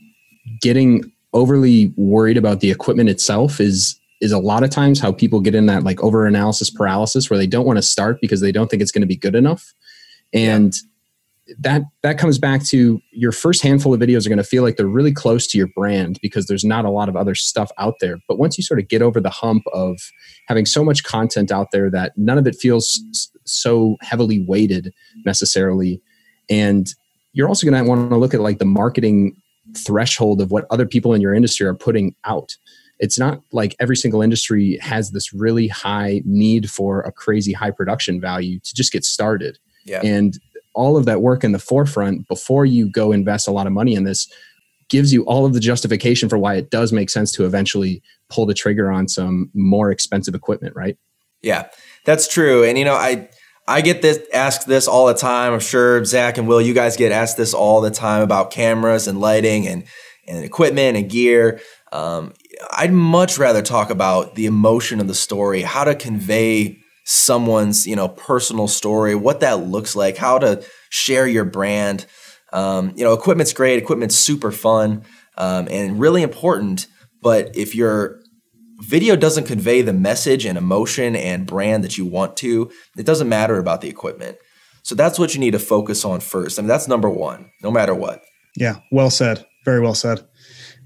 getting 0.62 1.12
overly 1.33 1.93
worried 1.97 2.38
about 2.38 2.62
the 2.62 2.71
equipment 2.71 3.10
itself 3.10 3.60
is 3.60 3.99
is 4.21 4.32
a 4.32 4.39
lot 4.39 4.63
of 4.63 4.69
times 4.69 4.99
how 4.99 5.12
people 5.12 5.39
get 5.39 5.56
in 5.56 5.67
that 5.67 5.84
like 5.84 6.01
over 6.01 6.25
analysis 6.25 6.69
paralysis 6.69 7.30
where 7.30 7.38
they 7.38 7.47
don't 7.47 7.65
want 7.65 7.77
to 7.77 7.84
start 7.84 8.19
because 8.21 8.41
they 8.41 8.51
don't 8.51 8.69
think 8.69 8.82
it's 8.82 8.91
going 8.91 9.01
to 9.01 9.08
be 9.08 9.15
good 9.15 9.36
enough. 9.36 9.73
And 10.34 10.73
yeah 10.73 10.89
that 11.60 11.84
that 12.03 12.17
comes 12.17 12.38
back 12.38 12.63
to 12.65 13.01
your 13.12 13.32
first 13.32 13.62
handful 13.62 13.93
of 13.93 13.99
videos 13.99 14.25
are 14.25 14.30
going 14.30 14.38
to 14.38 14.43
feel 14.43 14.63
like 14.63 14.75
they're 14.75 14.88
really 14.88 15.13
close 15.13 15.47
to 15.47 15.58
your 15.58 15.67
brand 15.67 16.19
because 16.21 16.47
there's 16.47 16.65
not 16.65 16.86
a 16.86 16.89
lot 16.89 17.10
of 17.10 17.15
other 17.15 17.36
stuff 17.36 17.71
out 17.77 17.95
there. 18.01 18.17
But 18.27 18.38
once 18.38 18.58
you 18.58 18.63
sort 18.63 18.80
of 18.80 18.88
get 18.88 19.01
over 19.01 19.19
the 19.19 19.30
hump 19.30 19.63
of 19.73 19.97
having 20.47 20.65
so 20.65 20.84
much 20.84 21.03
content 21.03 21.51
out 21.51 21.71
there 21.71 21.89
that 21.89 22.17
none 22.17 22.38
of 22.38 22.47
it 22.47 22.56
feels 22.56 23.01
so 23.45 23.97
heavily 24.01 24.43
weighted 24.45 24.93
necessarily 25.25 26.01
and 26.49 26.93
you're 27.34 27.47
also 27.47 27.69
going 27.69 27.82
to 27.82 27.88
want 27.88 28.10
to 28.10 28.17
look 28.17 28.34
at 28.34 28.41
like 28.41 28.58
the 28.58 28.65
marketing 28.65 29.36
threshold 29.77 30.41
of 30.41 30.49
what 30.49 30.65
other 30.69 30.86
people 30.86 31.13
in 31.13 31.21
your 31.21 31.34
industry 31.34 31.67
are 31.67 31.75
putting 31.75 32.15
out 32.25 32.56
it's 32.99 33.19
not 33.19 33.41
like 33.51 33.75
every 33.79 33.95
single 33.95 34.21
industry 34.21 34.77
has 34.81 35.12
this 35.12 35.33
really 35.33 35.67
high 35.67 36.21
need 36.25 36.69
for 36.69 37.01
a 37.01 37.12
crazy 37.12 37.53
high 37.53 37.71
production 37.71 38.19
value 38.19 38.60
to 38.60 38.73
just 38.73 38.91
get 38.91 39.05
started 39.05 39.57
yeah. 39.86 40.01
and 40.03 40.39
all 40.73 40.97
of 40.97 41.05
that 41.05 41.21
work 41.21 41.43
in 41.43 41.51
the 41.51 41.60
forefront 41.60 42.27
before 42.27 42.65
you 42.65 42.89
go 42.89 43.12
invest 43.12 43.47
a 43.47 43.51
lot 43.51 43.67
of 43.67 43.73
money 43.73 43.95
in 43.95 44.03
this 44.03 44.31
gives 44.89 45.12
you 45.12 45.23
all 45.25 45.45
of 45.45 45.53
the 45.53 45.60
justification 45.60 46.29
for 46.29 46.38
why 46.38 46.55
it 46.55 46.69
does 46.69 46.93
make 46.93 47.10
sense 47.10 47.31
to 47.33 47.45
eventually 47.45 48.01
pull 48.29 48.45
the 48.45 48.53
trigger 48.53 48.91
on 48.91 49.07
some 49.07 49.49
more 49.53 49.91
expensive 49.91 50.36
equipment, 50.36 50.75
right? 50.75 50.97
Yeah, 51.41 51.67
that's 52.05 52.27
true. 52.27 52.63
And 52.63 52.77
you 52.77 52.86
know, 52.86 52.95
I 52.95 53.29
I 53.67 53.81
get 53.81 54.01
this 54.01 54.19
asked 54.33 54.67
this 54.67 54.88
all 54.88 55.07
the 55.07 55.13
time. 55.13 55.53
I'm 55.53 55.60
sure 55.60 56.03
Zach 56.05 56.38
and 56.38 56.47
Will, 56.47 56.62
you 56.62 56.73
guys 56.73 56.95
get 56.95 57.12
asked 57.12 57.38
this 57.38 57.53
all 57.53 57.81
the 57.81 57.91
time 57.91 58.21
about 58.21 58.51
cameras 58.51 59.07
and 59.07 59.19
lighting 59.19 59.67
and 59.67 59.83
and 60.27 60.43
equipment 60.43 60.97
and 60.97 61.10
gear. 61.10 61.60
Um, 61.91 62.33
I'd 62.71 62.93
much 62.93 63.37
rather 63.37 63.61
talk 63.61 63.89
about 63.89 64.35
the 64.35 64.45
emotion 64.45 64.99
of 64.99 65.07
the 65.07 65.13
story, 65.13 65.61
how 65.61 65.83
to 65.83 65.95
convey 65.95 66.79
someone's 67.05 67.87
you 67.87 67.95
know 67.95 68.07
personal 68.09 68.67
story, 68.67 69.15
what 69.15 69.39
that 69.39 69.59
looks 69.59 69.95
like, 69.95 70.17
how 70.17 70.39
to 70.39 70.63
share 70.89 71.27
your 71.27 71.45
brand. 71.45 72.05
Um, 72.53 72.93
you 72.95 73.03
know, 73.03 73.13
equipment's 73.13 73.53
great. 73.53 73.77
Equipment's 73.77 74.15
super 74.15 74.51
fun 74.51 75.03
um, 75.37 75.67
and 75.69 75.99
really 75.99 76.23
important. 76.23 76.87
But 77.21 77.55
if 77.55 77.75
your 77.75 78.21
video 78.79 79.15
doesn't 79.15 79.45
convey 79.45 79.81
the 79.81 79.93
message 79.93 80.45
and 80.45 80.57
emotion 80.57 81.15
and 81.15 81.45
brand 81.45 81.83
that 81.83 81.97
you 81.97 82.05
want 82.05 82.37
to, 82.37 82.71
it 82.97 83.05
doesn't 83.05 83.27
matter 83.27 83.57
about 83.57 83.81
the 83.81 83.89
equipment. 83.89 84.37
So 84.83 84.95
that's 84.95 85.19
what 85.19 85.33
you 85.33 85.39
need 85.41 85.51
to 85.51 85.59
focus 85.59 86.05
on 86.05 86.21
first. 86.21 86.57
I 86.57 86.61
mean, 86.61 86.69
that's 86.69 86.87
number 86.87 87.09
one, 87.09 87.51
no 87.61 87.71
matter 87.71 87.93
what. 87.93 88.21
Yeah, 88.55 88.77
well 88.91 89.09
said. 89.09 89.45
Very 89.65 89.81
well 89.81 89.95
said. 89.95 90.25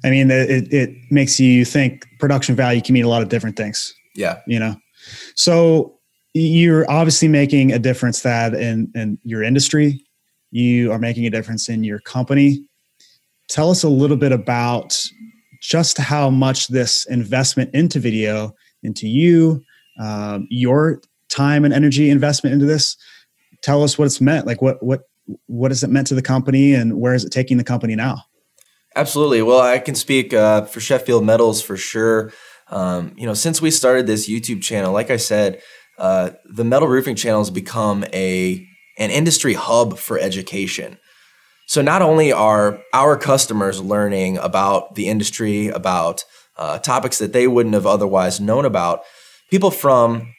I 0.04 0.10
mean, 0.10 0.32
it, 0.32 0.74
it 0.74 0.96
makes 1.12 1.40
you 1.40 1.66
think 1.66 2.08
production 2.20 2.56
value 2.56 2.82
can 2.82 2.94
mean 2.94 3.06
a 3.06 3.10
lot 3.10 3.22
of 3.22 3.30
different 3.30 3.56
things. 3.56 3.94
Yeah. 4.16 4.40
You 4.48 4.60
know, 4.60 4.76
so 5.36 5.98
you're 6.34 6.90
obviously 6.90 7.28
making 7.28 7.72
a 7.72 7.80
difference 7.80 8.22
that 8.22 8.54
in, 8.54 8.92
in 8.96 9.20
your 9.24 9.44
industry. 9.44 10.04
You 10.52 10.92
are 10.92 11.00
making 11.00 11.26
a 11.26 11.30
difference 11.30 11.70
in 11.70 11.84
your 11.84 12.00
company. 12.00 12.66
Tell 13.50 13.70
us 13.70 13.84
a 13.84 13.90
little 13.90 14.18
bit 14.18 14.32
about 14.32 15.02
just 15.62 15.98
how 15.98 16.30
much 16.30 16.68
this 16.68 17.06
investment 17.06 17.74
into 17.74 18.00
video 18.00 18.54
into 18.84 19.08
you 19.08 19.64
um, 20.00 20.48
your 20.50 21.02
time 21.30 21.64
and 21.64 21.74
energy 21.74 22.10
investment 22.10 22.54
into 22.54 22.66
this 22.66 22.98
tell 23.62 23.84
us 23.84 23.98
what 23.98 24.06
it's 24.06 24.22
meant. 24.22 24.48
Like 24.48 24.62
what 24.62 24.82
what 24.84 25.04
what 25.48 25.72
has 25.72 25.84
it 25.84 25.90
meant 25.90 26.08
to 26.08 26.16
the 26.16 26.22
company 26.22 26.74
and 26.74 27.00
where 27.00 27.14
is 27.14 27.24
it 27.24 27.32
taking 27.32 27.58
the 27.58 27.64
company 27.64 27.96
now 27.96 28.24
absolutely 28.96 29.42
well 29.42 29.62
i 29.62 29.80
can 29.80 29.96
speak 29.96 30.34
uh, 30.34 30.64
for 30.64 30.80
sheffield 30.80 31.26
metals 31.26 31.62
for 31.62 31.78
sure 31.78 32.32
um, 32.70 33.14
you 33.18 33.26
know 33.26 33.34
since 33.34 33.62
we 33.62 33.72
started 33.72 34.08
this 34.08 34.30
youtube 34.30 34.62
channel 34.62 34.92
like 34.92 35.10
i 35.10 35.18
said 35.18 35.62
uh, 36.02 36.32
the 36.46 36.64
metal 36.64 36.88
roofing 36.88 37.16
channel 37.16 37.40
has 37.40 37.52
become 37.52 38.04
a 38.12 38.68
an 38.98 39.12
industry 39.12 39.54
hub 39.54 39.98
for 39.98 40.20
education. 40.20 40.98
So 41.68 41.82
not 41.82 42.02
only 42.02 42.32
are 42.32 42.80
our 42.94 43.18
customers 43.18 43.82
learning 43.82 44.38
about 44.38 44.96
the 44.96 45.08
industry, 45.08 45.68
about 45.68 46.24
uh, 46.58 46.80
topics 46.80 47.20
that 47.20 47.34
they 47.34 47.48
wouldn't 47.48 47.76
have 47.76 47.86
otherwise 47.86 48.42
known 48.42 48.66
about, 48.66 49.04
people 49.50 49.72
from 49.72 50.34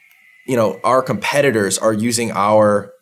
you 0.47 0.57
know 0.57 0.81
our 0.83 1.01
competitors 1.01 1.79
are 1.79 1.93
using 1.93 2.33
our 2.33 2.93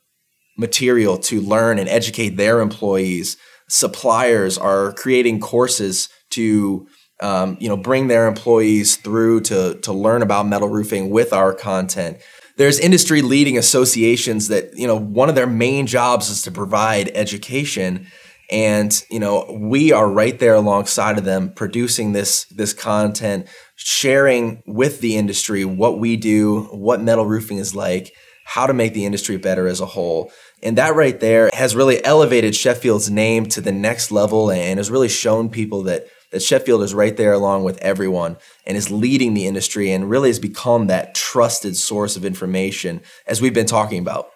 material 0.59 1.17
to 1.17 1.41
learn 1.41 1.79
and 1.79 1.89
educate 1.89 2.37
their 2.37 2.61
employees. 2.61 3.39
Suppliers 3.71 4.59
are 4.59 4.93
creating 4.93 5.41
courses 5.41 6.09
to 6.31 6.87
um, 7.21 7.57
you 7.61 7.69
know, 7.69 7.77
bring 7.77 8.09
their 8.09 8.27
employees 8.27 8.97
through 8.97 9.43
to 9.43 9.75
to 9.83 9.93
learn 9.93 10.23
about 10.23 10.49
metal 10.49 10.69
roofing 10.69 11.11
with 11.11 11.33
our 11.33 11.53
content. 11.53 12.19
There's 12.57 12.79
industry 12.79 13.23
leading 13.23 13.59
associations 13.59 14.49
that 14.49 14.77
you 14.77 14.87
know 14.87 14.99
one 14.99 15.29
of 15.29 15.35
their 15.35 15.47
main 15.47 15.87
jobs 15.87 16.31
is 16.31 16.43
to 16.43 16.51
provide 16.51 17.11
education, 17.15 18.07
and 18.51 19.03
you 19.11 19.21
know 19.21 19.47
we 19.61 19.93
are 19.93 20.09
right 20.09 20.39
there 20.39 20.55
alongside 20.55 21.19
of 21.19 21.25
them, 21.25 21.53
producing 21.55 22.13
this 22.13 22.45
this 22.47 22.73
content, 22.73 23.47
sharing 23.77 24.63
with 24.67 25.01
the 25.01 25.17
industry 25.17 25.65
what 25.65 25.99
we 25.99 26.17
do, 26.17 26.63
what 26.73 27.03
metal 27.03 27.27
roofing 27.27 27.59
is 27.59 27.75
like, 27.75 28.13
how 28.45 28.67
to 28.67 28.73
make 28.73 28.95
the 28.95 29.05
industry 29.05 29.37
better 29.37 29.67
as 29.67 29.81
a 29.81 29.87
whole. 29.87 30.33
And 30.63 30.77
that 30.79 30.95
right 30.95 31.19
there 31.19 31.51
has 31.55 31.75
really 31.75 32.05
elevated 32.05 32.55
Sheffield's 32.55 33.11
name 33.11 33.47
to 33.47 33.61
the 33.61 33.73
next 33.73 34.13
level 34.13 34.51
and 34.51 34.79
has 34.79 34.91
really 34.91 35.09
shown 35.09 35.51
people 35.51 35.83
that 35.85 36.07
that 36.33 36.43
Sheffield 36.43 36.83
is 36.83 36.95
right 36.95 37.17
there 37.17 37.33
along 37.33 37.65
with 37.65 37.79
everyone 37.79 38.37
and 38.65 38.77
is 38.77 38.91
leading 38.91 39.35
the 39.35 39.47
industry 39.47 39.91
and 39.91 40.09
really 40.09 40.29
has 40.29 40.39
become 40.39 40.87
that 40.87 41.15
trusted 41.15 41.77
source 41.77 42.17
of 42.17 42.25
information 42.25 43.01
as 43.27 43.43
we've 43.43 43.55
been 43.55 43.67
talking 43.67 43.99
about. 43.99 44.31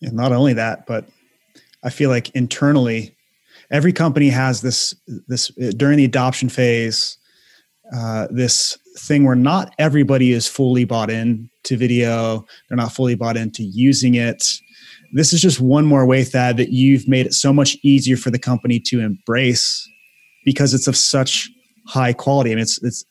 And 0.00 0.12
not 0.12 0.32
only 0.32 0.52
that, 0.52 0.86
but 0.86 1.08
I 1.82 1.90
feel 1.90 2.10
like 2.10 2.30
internally, 2.30 3.16
every 3.70 3.92
company 3.92 4.28
has 4.28 4.60
this 4.60 4.94
this 5.26 5.48
during 5.76 5.96
the 5.96 6.04
adoption 6.04 6.48
phase, 6.48 7.18
uh, 7.94 8.28
this 8.30 8.78
thing 8.98 9.24
where 9.24 9.34
not 9.34 9.74
everybody 9.78 10.32
is 10.32 10.46
fully 10.46 10.84
bought 10.84 11.10
in 11.10 11.50
to 11.64 11.76
video. 11.76 12.44
They're 12.68 12.76
not 12.76 12.92
fully 12.92 13.14
bought 13.14 13.36
into 13.36 13.62
using 13.64 14.14
it. 14.14 14.46
This 15.12 15.32
is 15.32 15.40
just 15.40 15.60
one 15.60 15.84
more 15.84 16.06
way, 16.06 16.24
Thad, 16.24 16.56
that 16.56 16.70
you've 16.70 17.06
made 17.06 17.26
it 17.26 17.34
so 17.34 17.52
much 17.52 17.76
easier 17.82 18.16
for 18.16 18.30
the 18.30 18.38
company 18.38 18.80
to 18.80 19.00
embrace 19.00 19.88
because 20.44 20.74
it's 20.74 20.86
of 20.86 20.96
such 20.96 21.50
high 21.86 22.12
quality. 22.12 22.52
I 22.52 22.54
mean, 22.54 22.62
it's 22.62 22.82
it's. 22.82 23.04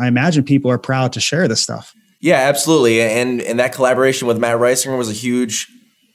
I 0.00 0.06
imagine 0.06 0.44
people 0.44 0.70
are 0.70 0.78
proud 0.78 1.12
to 1.12 1.20
share 1.20 1.46
this 1.48 1.62
stuff. 1.62 1.94
Yeah, 2.20 2.38
absolutely, 2.38 3.02
and 3.02 3.40
and 3.42 3.58
that 3.58 3.72
collaboration 3.74 4.28
with 4.28 4.38
Matt 4.38 4.58
Risinger 4.58 4.96
was 4.96 5.10
a 5.10 5.14
huge, 5.14 5.68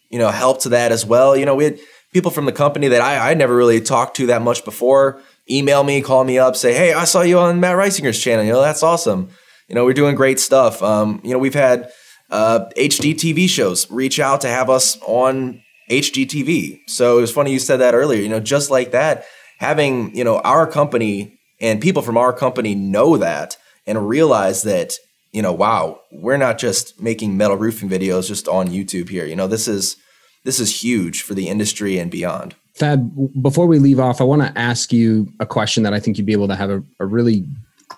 you 0.10 0.18
know, 0.18 0.30
help 0.30 0.62
to 0.62 0.70
that 0.70 0.92
as 0.92 1.06
well. 1.06 1.38
You 1.38 1.46
know, 1.46 1.56
we 1.56 1.66
had 1.66 1.80
people 2.14 2.32
from 2.32 2.46
the 2.46 2.52
company 2.52 2.88
that 2.88 3.02
I 3.02 3.32
I 3.32 3.34
never 3.34 3.56
really 3.56 3.82
talked 3.82 4.16
to 4.18 4.28
that 4.28 4.42
much 4.42 4.66
before 4.66 5.22
email 5.50 5.84
me, 5.84 6.02
call 6.02 6.24
me 6.24 6.38
up, 6.38 6.56
say, 6.56 6.74
hey, 6.74 6.94
I 6.94 7.06
saw 7.06 7.22
you 7.22 7.40
on 7.40 7.60
Matt 7.60 7.78
Risinger's 7.78 8.20
channel. 8.20 8.44
You 8.44 8.54
know, 8.54 8.62
that's 8.62 8.84
awesome. 8.84 9.30
You 9.68 9.76
know, 9.76 9.86
we're 9.86 9.94
doing 9.94 10.16
great 10.16 10.40
stuff. 10.40 10.82
Um, 10.82 11.22
you 11.24 11.32
know, 11.32 11.40
we've 11.40 11.54
had 11.54 11.92
uh, 12.30 12.66
HGTV 12.78 13.48
shows 13.50 13.90
reach 13.90 14.20
out 14.20 14.42
to 14.42 14.48
have 14.48 14.70
us 14.70 14.98
on 15.02 15.62
HGTV. 15.90 16.82
So 16.88 17.18
it 17.18 17.22
was 17.22 17.32
funny 17.32 17.52
you 17.52 17.60
said 17.60 17.78
that 17.78 17.94
earlier. 17.94 18.22
You 18.22 18.30
know, 18.30 18.40
just 18.40 18.70
like 18.70 18.92
that, 18.92 19.26
having 19.58 20.16
you 20.16 20.24
know 20.24 20.40
our 20.40 20.68
company 20.68 21.40
and 21.60 21.82
people 21.82 22.02
from 22.02 22.18
our 22.18 22.34
company 22.34 22.76
know 22.76 23.18
that 23.18 23.58
and 23.86 24.08
realize 24.08 24.64
that 24.64 24.96
you 25.32 25.42
know 25.42 25.54
wow 25.54 26.00
we're 26.12 26.38
not 26.38 26.58
just 26.58 27.02
making 27.02 27.38
metal 27.38 27.58
roofing 27.58 27.90
videos 27.90 28.28
just 28.28 28.48
on 28.48 28.68
youtube 28.68 29.10
here 29.10 29.26
you 29.26 29.36
know 29.36 29.48
this 29.48 29.68
is 29.68 29.98
this 30.44 30.60
is 30.60 30.84
huge 30.84 31.22
for 31.22 31.34
the 31.34 31.48
industry 31.48 31.98
and 31.98 32.12
beyond 32.12 32.56
thad 32.76 33.12
before 33.42 33.66
we 33.66 33.80
leave 33.80 34.00
off 34.00 34.22
i 34.22 34.24
want 34.24 34.42
to 34.42 34.58
ask 34.58 34.94
you 34.94 35.28
a 35.40 35.46
question 35.46 35.84
that 35.84 35.94
i 35.94 36.00
think 36.00 36.18
you'd 36.18 36.26
be 36.26 36.34
able 36.34 36.48
to 36.48 36.56
have 36.56 36.70
a, 36.70 36.84
a 37.00 37.06
really 37.06 37.46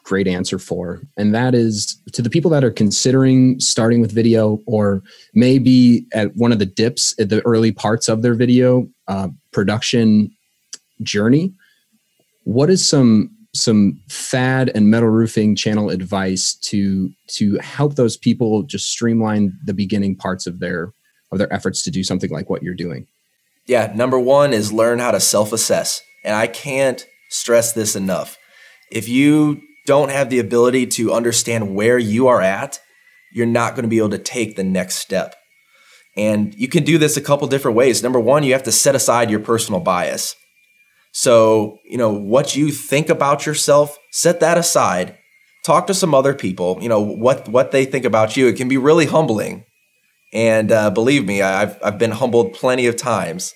great 0.10 0.28
answer 0.28 0.58
for 0.58 1.00
and 1.18 1.36
that 1.36 1.54
is 1.54 2.02
to 2.14 2.24
the 2.24 2.32
people 2.32 2.50
that 2.50 2.64
are 2.64 2.72
considering 2.72 3.60
starting 3.60 4.02
with 4.02 4.12
video 4.12 4.60
or 4.66 5.04
maybe 5.36 6.04
at 6.14 6.36
one 6.36 6.52
of 6.52 6.58
the 6.58 6.66
dips 6.66 7.14
at 7.20 7.30
the 7.30 7.46
early 7.46 7.72
parts 7.72 8.10
of 8.10 8.24
their 8.24 8.34
video 8.34 8.90
uh, 9.08 9.28
production 9.52 10.32
journey 11.04 11.54
what 12.44 12.72
is 12.72 12.88
some 12.88 13.30
some 13.54 14.02
Thad 14.10 14.72
and 14.74 14.90
metal 14.90 15.10
roofing 15.10 15.56
channel 15.56 15.92
advice 15.92 16.56
to 16.56 17.12
to 17.28 17.58
help 17.60 17.96
those 17.96 18.18
people 18.18 18.64
just 18.64 18.90
streamline 18.90 19.54
the 19.66 19.74
beginning 19.74 20.16
parts 20.16 20.48
of 20.48 20.60
their 20.60 20.92
of 21.32 21.38
their 21.38 21.52
efforts 21.54 21.84
to 21.84 21.92
do 21.92 22.04
something 22.04 22.32
like 22.32 22.50
what 22.50 22.64
you're 22.64 22.74
doing? 22.74 23.06
Yeah 23.68 23.92
number 23.96 24.20
one 24.20 24.54
is 24.54 24.74
learn 24.74 24.98
how 24.98 25.12
to 25.12 25.20
self-assess 25.20 26.02
and 26.24 26.36
i 26.36 26.48
can't 26.48 27.06
stress 27.30 27.74
this 27.74 27.96
enough. 27.96 28.38
If 28.92 29.08
you 29.08 29.62
don't 29.86 30.12
have 30.12 30.30
the 30.30 30.40
ability 30.40 30.86
to 30.86 31.14
understand 31.14 31.76
where 31.76 31.98
you 31.98 32.28
are 32.28 32.42
at 32.42 32.80
you're 33.34 33.46
not 33.46 33.76
going 33.76 33.84
to 33.84 33.90
be 33.90 34.00
able 34.00 34.10
to 34.10 34.18
take 34.18 34.56
the 34.56 34.64
next 34.64 34.96
step 34.96 35.36
and 36.18 36.54
you 36.56 36.68
can 36.68 36.84
do 36.84 36.98
this 36.98 37.18
a 37.18 37.22
couple 37.22 37.48
different 37.48 37.78
ways 37.78 38.04
number 38.04 38.20
one 38.20 38.44
you 38.44 38.54
have 38.54 38.64
to 38.64 38.72
set 38.72 38.96
aside 38.96 39.30
your 39.30 39.40
personal 39.40 39.80
bias 39.80 40.36
so, 41.12 41.80
you 41.84 41.98
know, 41.98 42.12
what 42.12 42.56
you 42.56 42.72
think 42.72 43.10
about 43.10 43.46
yourself, 43.46 43.98
set 44.12 44.40
that 44.40 44.58
aside. 44.58 45.18
Talk 45.66 45.88
to 45.88 45.94
some 45.94 46.16
other 46.16 46.34
people, 46.34 46.78
you 46.82 46.90
know, 46.90 47.02
what 47.02 47.50
what 47.50 47.72
they 47.72 47.86
think 47.86 48.06
about 48.06 48.38
you. 48.38 48.48
It 48.48 48.56
can 48.56 48.68
be 48.68 48.78
really 48.78 49.06
humbling. 49.06 49.66
And 50.32 50.72
uh, 50.72 50.92
believe 50.92 51.26
me, 51.26 51.42
I've, 51.42 51.78
I've 51.84 51.98
been 51.98 52.12
humbled 52.12 52.54
plenty 52.54 52.86
of 52.86 52.96
times. 52.96 53.54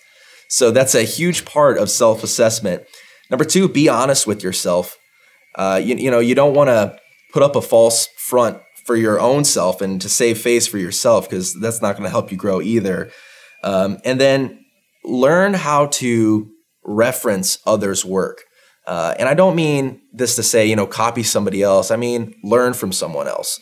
So 0.49 0.71
that's 0.71 0.95
a 0.95 1.03
huge 1.03 1.45
part 1.45 1.77
of 1.77 1.89
self 1.89 2.23
assessment. 2.23 2.83
Number 3.29 3.45
two, 3.45 3.69
be 3.69 3.87
honest 3.87 4.27
with 4.27 4.43
yourself. 4.43 4.97
Uh, 5.55 5.79
you, 5.83 5.95
you 5.95 6.11
know, 6.11 6.19
you 6.19 6.35
don't 6.35 6.53
want 6.53 6.69
to 6.69 6.97
put 7.31 7.43
up 7.43 7.55
a 7.55 7.61
false 7.61 8.07
front 8.17 8.59
for 8.85 8.95
your 8.95 9.19
own 9.19 9.43
self 9.43 9.81
and 9.81 10.01
to 10.01 10.09
save 10.09 10.37
face 10.37 10.67
for 10.67 10.77
yourself 10.77 11.29
because 11.29 11.53
that's 11.59 11.81
not 11.81 11.93
going 11.93 12.03
to 12.03 12.09
help 12.09 12.31
you 12.31 12.37
grow 12.37 12.61
either. 12.61 13.11
Um, 13.63 13.99
and 14.03 14.19
then 14.19 14.65
learn 15.03 15.53
how 15.53 15.87
to 15.87 16.49
reference 16.83 17.59
others' 17.65 18.03
work. 18.03 18.43
Uh, 18.85 19.15
and 19.17 19.29
I 19.29 19.33
don't 19.33 19.55
mean 19.55 20.01
this 20.11 20.35
to 20.35 20.43
say, 20.43 20.65
you 20.65 20.75
know, 20.75 20.85
copy 20.85 21.23
somebody 21.23 21.63
else. 21.63 21.91
I 21.91 21.95
mean, 21.95 22.35
learn 22.43 22.73
from 22.73 22.91
someone 22.91 23.27
else. 23.27 23.59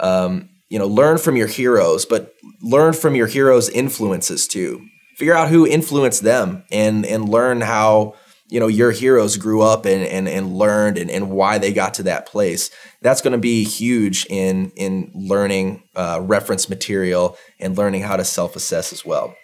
Um, 0.00 0.50
you 0.68 0.78
know, 0.78 0.86
learn 0.88 1.18
from 1.18 1.36
your 1.36 1.46
heroes, 1.46 2.04
but 2.04 2.32
learn 2.60 2.94
from 2.94 3.14
your 3.14 3.28
heroes' 3.28 3.68
influences 3.68 4.48
too. 4.48 4.84
Figure 5.16 5.34
out 5.34 5.48
who 5.48 5.64
influenced 5.66 6.22
them 6.22 6.64
and 6.72 7.06
and 7.06 7.28
learn 7.28 7.60
how 7.60 8.14
you 8.48 8.60
know 8.60 8.66
your 8.66 8.92
heroes 8.92 9.36
grew 9.36 9.62
up 9.62 9.86
and 9.86 10.04
and, 10.04 10.28
and 10.28 10.54
learned 10.54 10.98
and, 10.98 11.10
and 11.10 11.30
why 11.30 11.58
they 11.58 11.72
got 11.72 11.94
to 11.94 12.02
that 12.04 12.26
place. 12.26 12.70
That's 13.00 13.20
going 13.20 13.32
to 13.32 13.38
be 13.38 13.64
huge 13.64 14.26
in 14.28 14.70
in 14.76 15.10
learning 15.14 15.82
uh, 15.94 16.20
reference 16.22 16.68
material 16.68 17.36
and 17.58 17.76
learning 17.76 18.02
how 18.02 18.16
to 18.16 18.24
self 18.24 18.56
assess 18.56 18.92
as 18.92 19.04
well. 19.04 19.34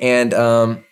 And 0.00 0.34
um, 0.34 0.84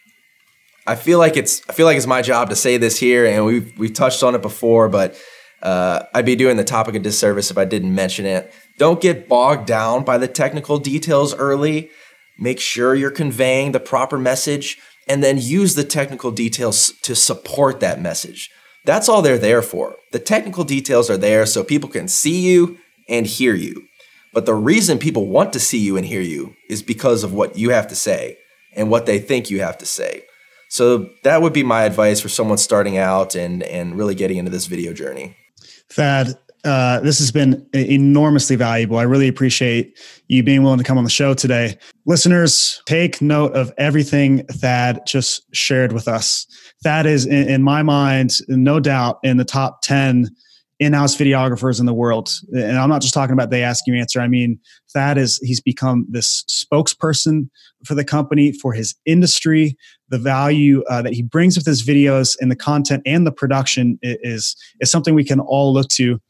I 0.87 0.97
feel 0.97 1.19
like 1.19 1.37
it's 1.37 1.63
I 1.69 1.73
feel 1.73 1.87
like 1.87 1.97
it's 1.97 2.07
my 2.07 2.23
job 2.23 2.51
to 2.51 2.57
say 2.57 2.77
this 2.77 2.99
here, 2.99 3.27
and 3.27 3.45
we've 3.45 3.73
we've 3.79 3.95
touched 3.95 4.23
on 4.23 4.35
it 4.35 4.43
before, 4.43 4.89
but 4.89 5.17
uh, 5.63 6.05
I'd 6.15 6.27
be 6.27 6.37
doing 6.37 6.57
the 6.57 6.65
topic 6.65 6.95
a 6.95 6.99
disservice 6.99 7.51
if 7.51 7.57
I 7.57 7.65
didn't 7.65 7.95
mention 7.95 8.27
it. 8.27 8.53
Don't 8.79 9.01
get 9.01 9.29
bogged 9.29 9.67
down 9.67 10.05
by 10.05 10.19
the 10.19 10.29
technical 10.29 10.79
details 10.79 11.35
early. 11.35 11.91
Make 12.39 12.61
sure 12.61 12.95
you're 12.95 13.11
conveying 13.11 13.73
the 13.73 13.81
proper 13.81 14.19
message, 14.19 14.79
and 15.09 15.23
then 15.23 15.39
use 15.39 15.75
the 15.75 15.85
technical 15.85 16.31
details 16.31 16.93
to 17.03 17.15
support 17.15 17.81
that 17.81 18.01
message. 18.01 18.51
That's 18.85 19.09
all 19.09 19.23
they're 19.23 19.39
there 19.39 19.63
for. 19.63 19.97
The 20.13 20.19
technical 20.19 20.65
details 20.65 21.09
are 21.11 21.17
there 21.17 21.47
so 21.47 21.65
people 21.65 21.89
can 21.89 22.09
see 22.09 22.41
you 22.41 22.79
and 23.09 23.27
hear 23.27 23.55
you. 23.55 23.87
But 24.33 24.47
the 24.47 24.55
reason 24.55 24.99
people 24.99 25.27
want 25.27 25.53
to 25.53 25.61
see 25.61 25.79
you 25.79 25.97
and 25.97 26.05
hear 26.05 26.21
you 26.21 26.55
is 26.69 26.83
because 26.83 27.25
of 27.25 27.33
what 27.33 27.57
you 27.57 27.71
have 27.71 27.87
to 27.89 27.95
say 27.95 28.37
and 28.75 28.91
what 28.91 29.07
they 29.07 29.19
think 29.19 29.49
you 29.49 29.61
have 29.61 29.79
to 29.79 29.87
say. 29.87 30.25
So 30.69 31.09
that 31.23 31.41
would 31.41 31.53
be 31.53 31.63
my 31.63 31.85
advice 31.85 32.21
for 32.21 32.29
someone 32.29 32.59
starting 32.59 32.99
out 32.99 33.37
and 33.37 33.63
and 33.63 33.97
really 33.97 34.17
getting 34.17 34.39
into 34.39 34.51
this 34.51 34.67
video 34.67 34.93
journey. 34.93 35.37
Thad, 35.89 36.37
uh, 36.65 37.01
this 37.01 37.21
has 37.21 37.31
been 37.31 37.67
enormously 37.73 38.57
valuable. 38.57 38.97
I 38.97 39.03
really 39.03 39.29
appreciate 39.29 39.99
you 40.27 40.43
being 40.43 40.63
willing 40.65 40.79
to 40.79 40.85
come 40.85 40.99
on 40.99 41.05
the 41.05 41.11
show 41.11 41.35
today. 41.35 41.79
Listeners, 42.07 42.83
take 42.85 43.23
note 43.23 43.55
of 43.55 43.73
everything 43.79 44.45
Thad 44.47 45.01
just 45.07 45.43
shared 45.55 45.93
with 45.93 46.07
us. 46.07 46.47
Thad 46.83 47.07
is, 47.07 47.25
in, 47.25 47.49
in 47.49 47.63
my 47.63 47.83
mind, 47.83 48.41
no 48.47 48.79
doubt 48.79 49.21
in 49.23 49.39
the 49.39 49.45
top 49.45 49.81
10 49.81 50.29
in-house 50.81 51.17
videographers 51.17 51.81
in 51.81 51.87
the 51.87 51.95
world. 51.95 52.31
And 52.53 52.77
i'm 52.77 52.89
not 52.89 53.01
just 53.01 53.15
talking 53.15 53.33
about 53.33 53.51
they 53.51 53.63
ask 53.63 53.87
you 53.87 53.95
answer. 53.95 54.21
I 54.21 54.29
mean 54.29 54.59
thad 54.93 55.17
is 55.19 55.39
he's 55.39 55.61
become 55.61 56.05
this 56.11 56.43
spokesperson 56.45 57.49
for 57.85 57.95
the 57.95 58.05
company 58.05 58.53
for 58.53 58.73
his 58.73 58.95
industry. 59.07 59.77
The 60.09 60.19
value 60.19 60.83
uh, 60.91 61.01
that 61.03 61.15
he 61.15 61.23
brings 61.23 61.57
with 61.57 61.65
his 61.65 61.87
videos 61.87 62.37
and 62.41 62.51
the 62.51 62.57
content 62.57 63.03
and 63.07 63.27
the 63.27 63.33
production 63.33 63.99
is 64.03 64.57
is 64.81 64.91
something 64.91 65.15
we 65.15 65.25
can 65.25 65.41
all 65.41 65.73
look 65.73 65.89
to. 65.91 66.21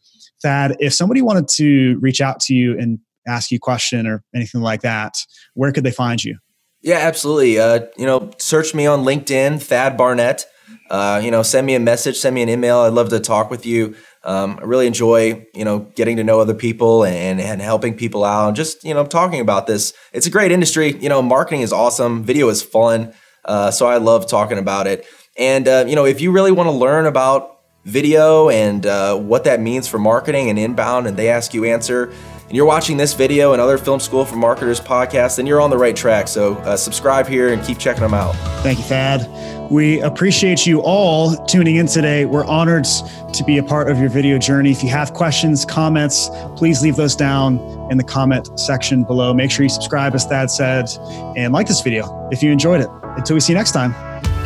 Thad 0.42 0.76
if 0.78 0.92
somebody 0.92 1.22
wanted 1.22 1.48
to 1.48 1.98
reach 2.00 2.20
out 2.20 2.38
to 2.40 2.54
you 2.54 2.78
and 2.78 2.98
ask 3.26 3.50
you 3.50 3.56
a 3.56 3.60
question 3.60 4.06
or 4.06 4.22
anything 4.34 4.60
like 4.60 4.82
that 4.82 5.16
where 5.54 5.72
could 5.72 5.84
they 5.84 5.90
find 5.90 6.22
you 6.22 6.36
yeah 6.82 6.98
absolutely 6.98 7.58
uh, 7.58 7.80
you 7.96 8.06
know 8.06 8.30
search 8.38 8.74
me 8.74 8.86
on 8.86 9.04
linkedin 9.04 9.60
thad 9.60 9.96
barnett 9.96 10.46
uh, 10.90 11.20
you 11.22 11.30
know 11.30 11.42
send 11.42 11.66
me 11.66 11.74
a 11.74 11.80
message 11.80 12.16
send 12.16 12.34
me 12.34 12.42
an 12.42 12.48
email 12.48 12.80
i'd 12.80 12.92
love 12.92 13.08
to 13.08 13.20
talk 13.20 13.50
with 13.50 13.66
you 13.66 13.94
um, 14.24 14.58
I 14.60 14.64
really 14.64 14.86
enjoy, 14.86 15.46
you 15.54 15.64
know, 15.64 15.80
getting 15.94 16.16
to 16.16 16.24
know 16.24 16.40
other 16.40 16.54
people 16.54 17.04
and, 17.04 17.40
and 17.40 17.60
helping 17.60 17.94
people 17.94 18.24
out 18.24 18.48
and 18.48 18.56
just, 18.56 18.82
you 18.82 18.94
know, 18.94 19.04
talking 19.04 19.40
about 19.40 19.66
this. 19.66 19.92
It's 20.12 20.26
a 20.26 20.30
great 20.30 20.50
industry. 20.50 20.96
You 20.98 21.10
know, 21.10 21.20
marketing 21.20 21.60
is 21.60 21.72
awesome. 21.72 22.24
Video 22.24 22.48
is 22.48 22.62
fun. 22.62 23.12
Uh, 23.44 23.70
so 23.70 23.86
I 23.86 23.98
love 23.98 24.26
talking 24.26 24.56
about 24.56 24.86
it. 24.86 25.04
And, 25.36 25.68
uh, 25.68 25.84
you 25.86 25.94
know, 25.94 26.06
if 26.06 26.22
you 26.22 26.32
really 26.32 26.52
want 26.52 26.68
to 26.68 26.72
learn 26.72 27.04
about 27.04 27.60
video 27.84 28.48
and 28.48 28.86
uh, 28.86 29.16
what 29.18 29.44
that 29.44 29.60
means 29.60 29.86
for 29.86 29.98
marketing 29.98 30.48
and 30.48 30.58
inbound, 30.58 31.06
and 31.06 31.18
they 31.18 31.28
ask 31.28 31.52
you 31.52 31.66
answer, 31.66 32.10
and 32.54 32.58
you're 32.58 32.66
watching 32.66 32.96
this 32.96 33.14
video 33.14 33.52
and 33.52 33.60
other 33.60 33.76
Film 33.76 33.98
School 33.98 34.24
for 34.24 34.36
Marketers 34.36 34.80
podcast, 34.80 35.38
then 35.38 35.44
you're 35.44 35.60
on 35.60 35.70
the 35.70 35.76
right 35.76 35.96
track. 35.96 36.28
So 36.28 36.54
uh, 36.58 36.76
subscribe 36.76 37.26
here 37.26 37.52
and 37.52 37.60
keep 37.64 37.78
checking 37.78 38.04
them 38.04 38.14
out. 38.14 38.32
Thank 38.62 38.78
you, 38.78 38.84
Thad. 38.84 39.28
We 39.72 40.00
appreciate 40.02 40.64
you 40.64 40.80
all 40.80 41.34
tuning 41.46 41.74
in 41.74 41.88
today. 41.88 42.26
We're 42.26 42.44
honored 42.44 42.84
to 42.84 43.44
be 43.44 43.58
a 43.58 43.62
part 43.64 43.90
of 43.90 43.98
your 43.98 44.08
video 44.08 44.38
journey. 44.38 44.70
If 44.70 44.84
you 44.84 44.88
have 44.90 45.14
questions, 45.14 45.64
comments, 45.64 46.30
please 46.54 46.80
leave 46.80 46.94
those 46.94 47.16
down 47.16 47.58
in 47.90 47.98
the 47.98 48.04
comment 48.04 48.56
section 48.56 49.02
below. 49.02 49.34
Make 49.34 49.50
sure 49.50 49.64
you 49.64 49.68
subscribe, 49.68 50.14
as 50.14 50.24
Thad 50.24 50.48
said, 50.48 50.88
and 51.36 51.52
like 51.52 51.66
this 51.66 51.80
video 51.80 52.28
if 52.30 52.40
you 52.40 52.52
enjoyed 52.52 52.80
it. 52.80 52.88
Until 53.16 53.34
we 53.34 53.40
see 53.40 53.52
you 53.52 53.58
next 53.58 53.72
time, 53.72 53.92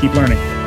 keep 0.00 0.14
learning. 0.14 0.57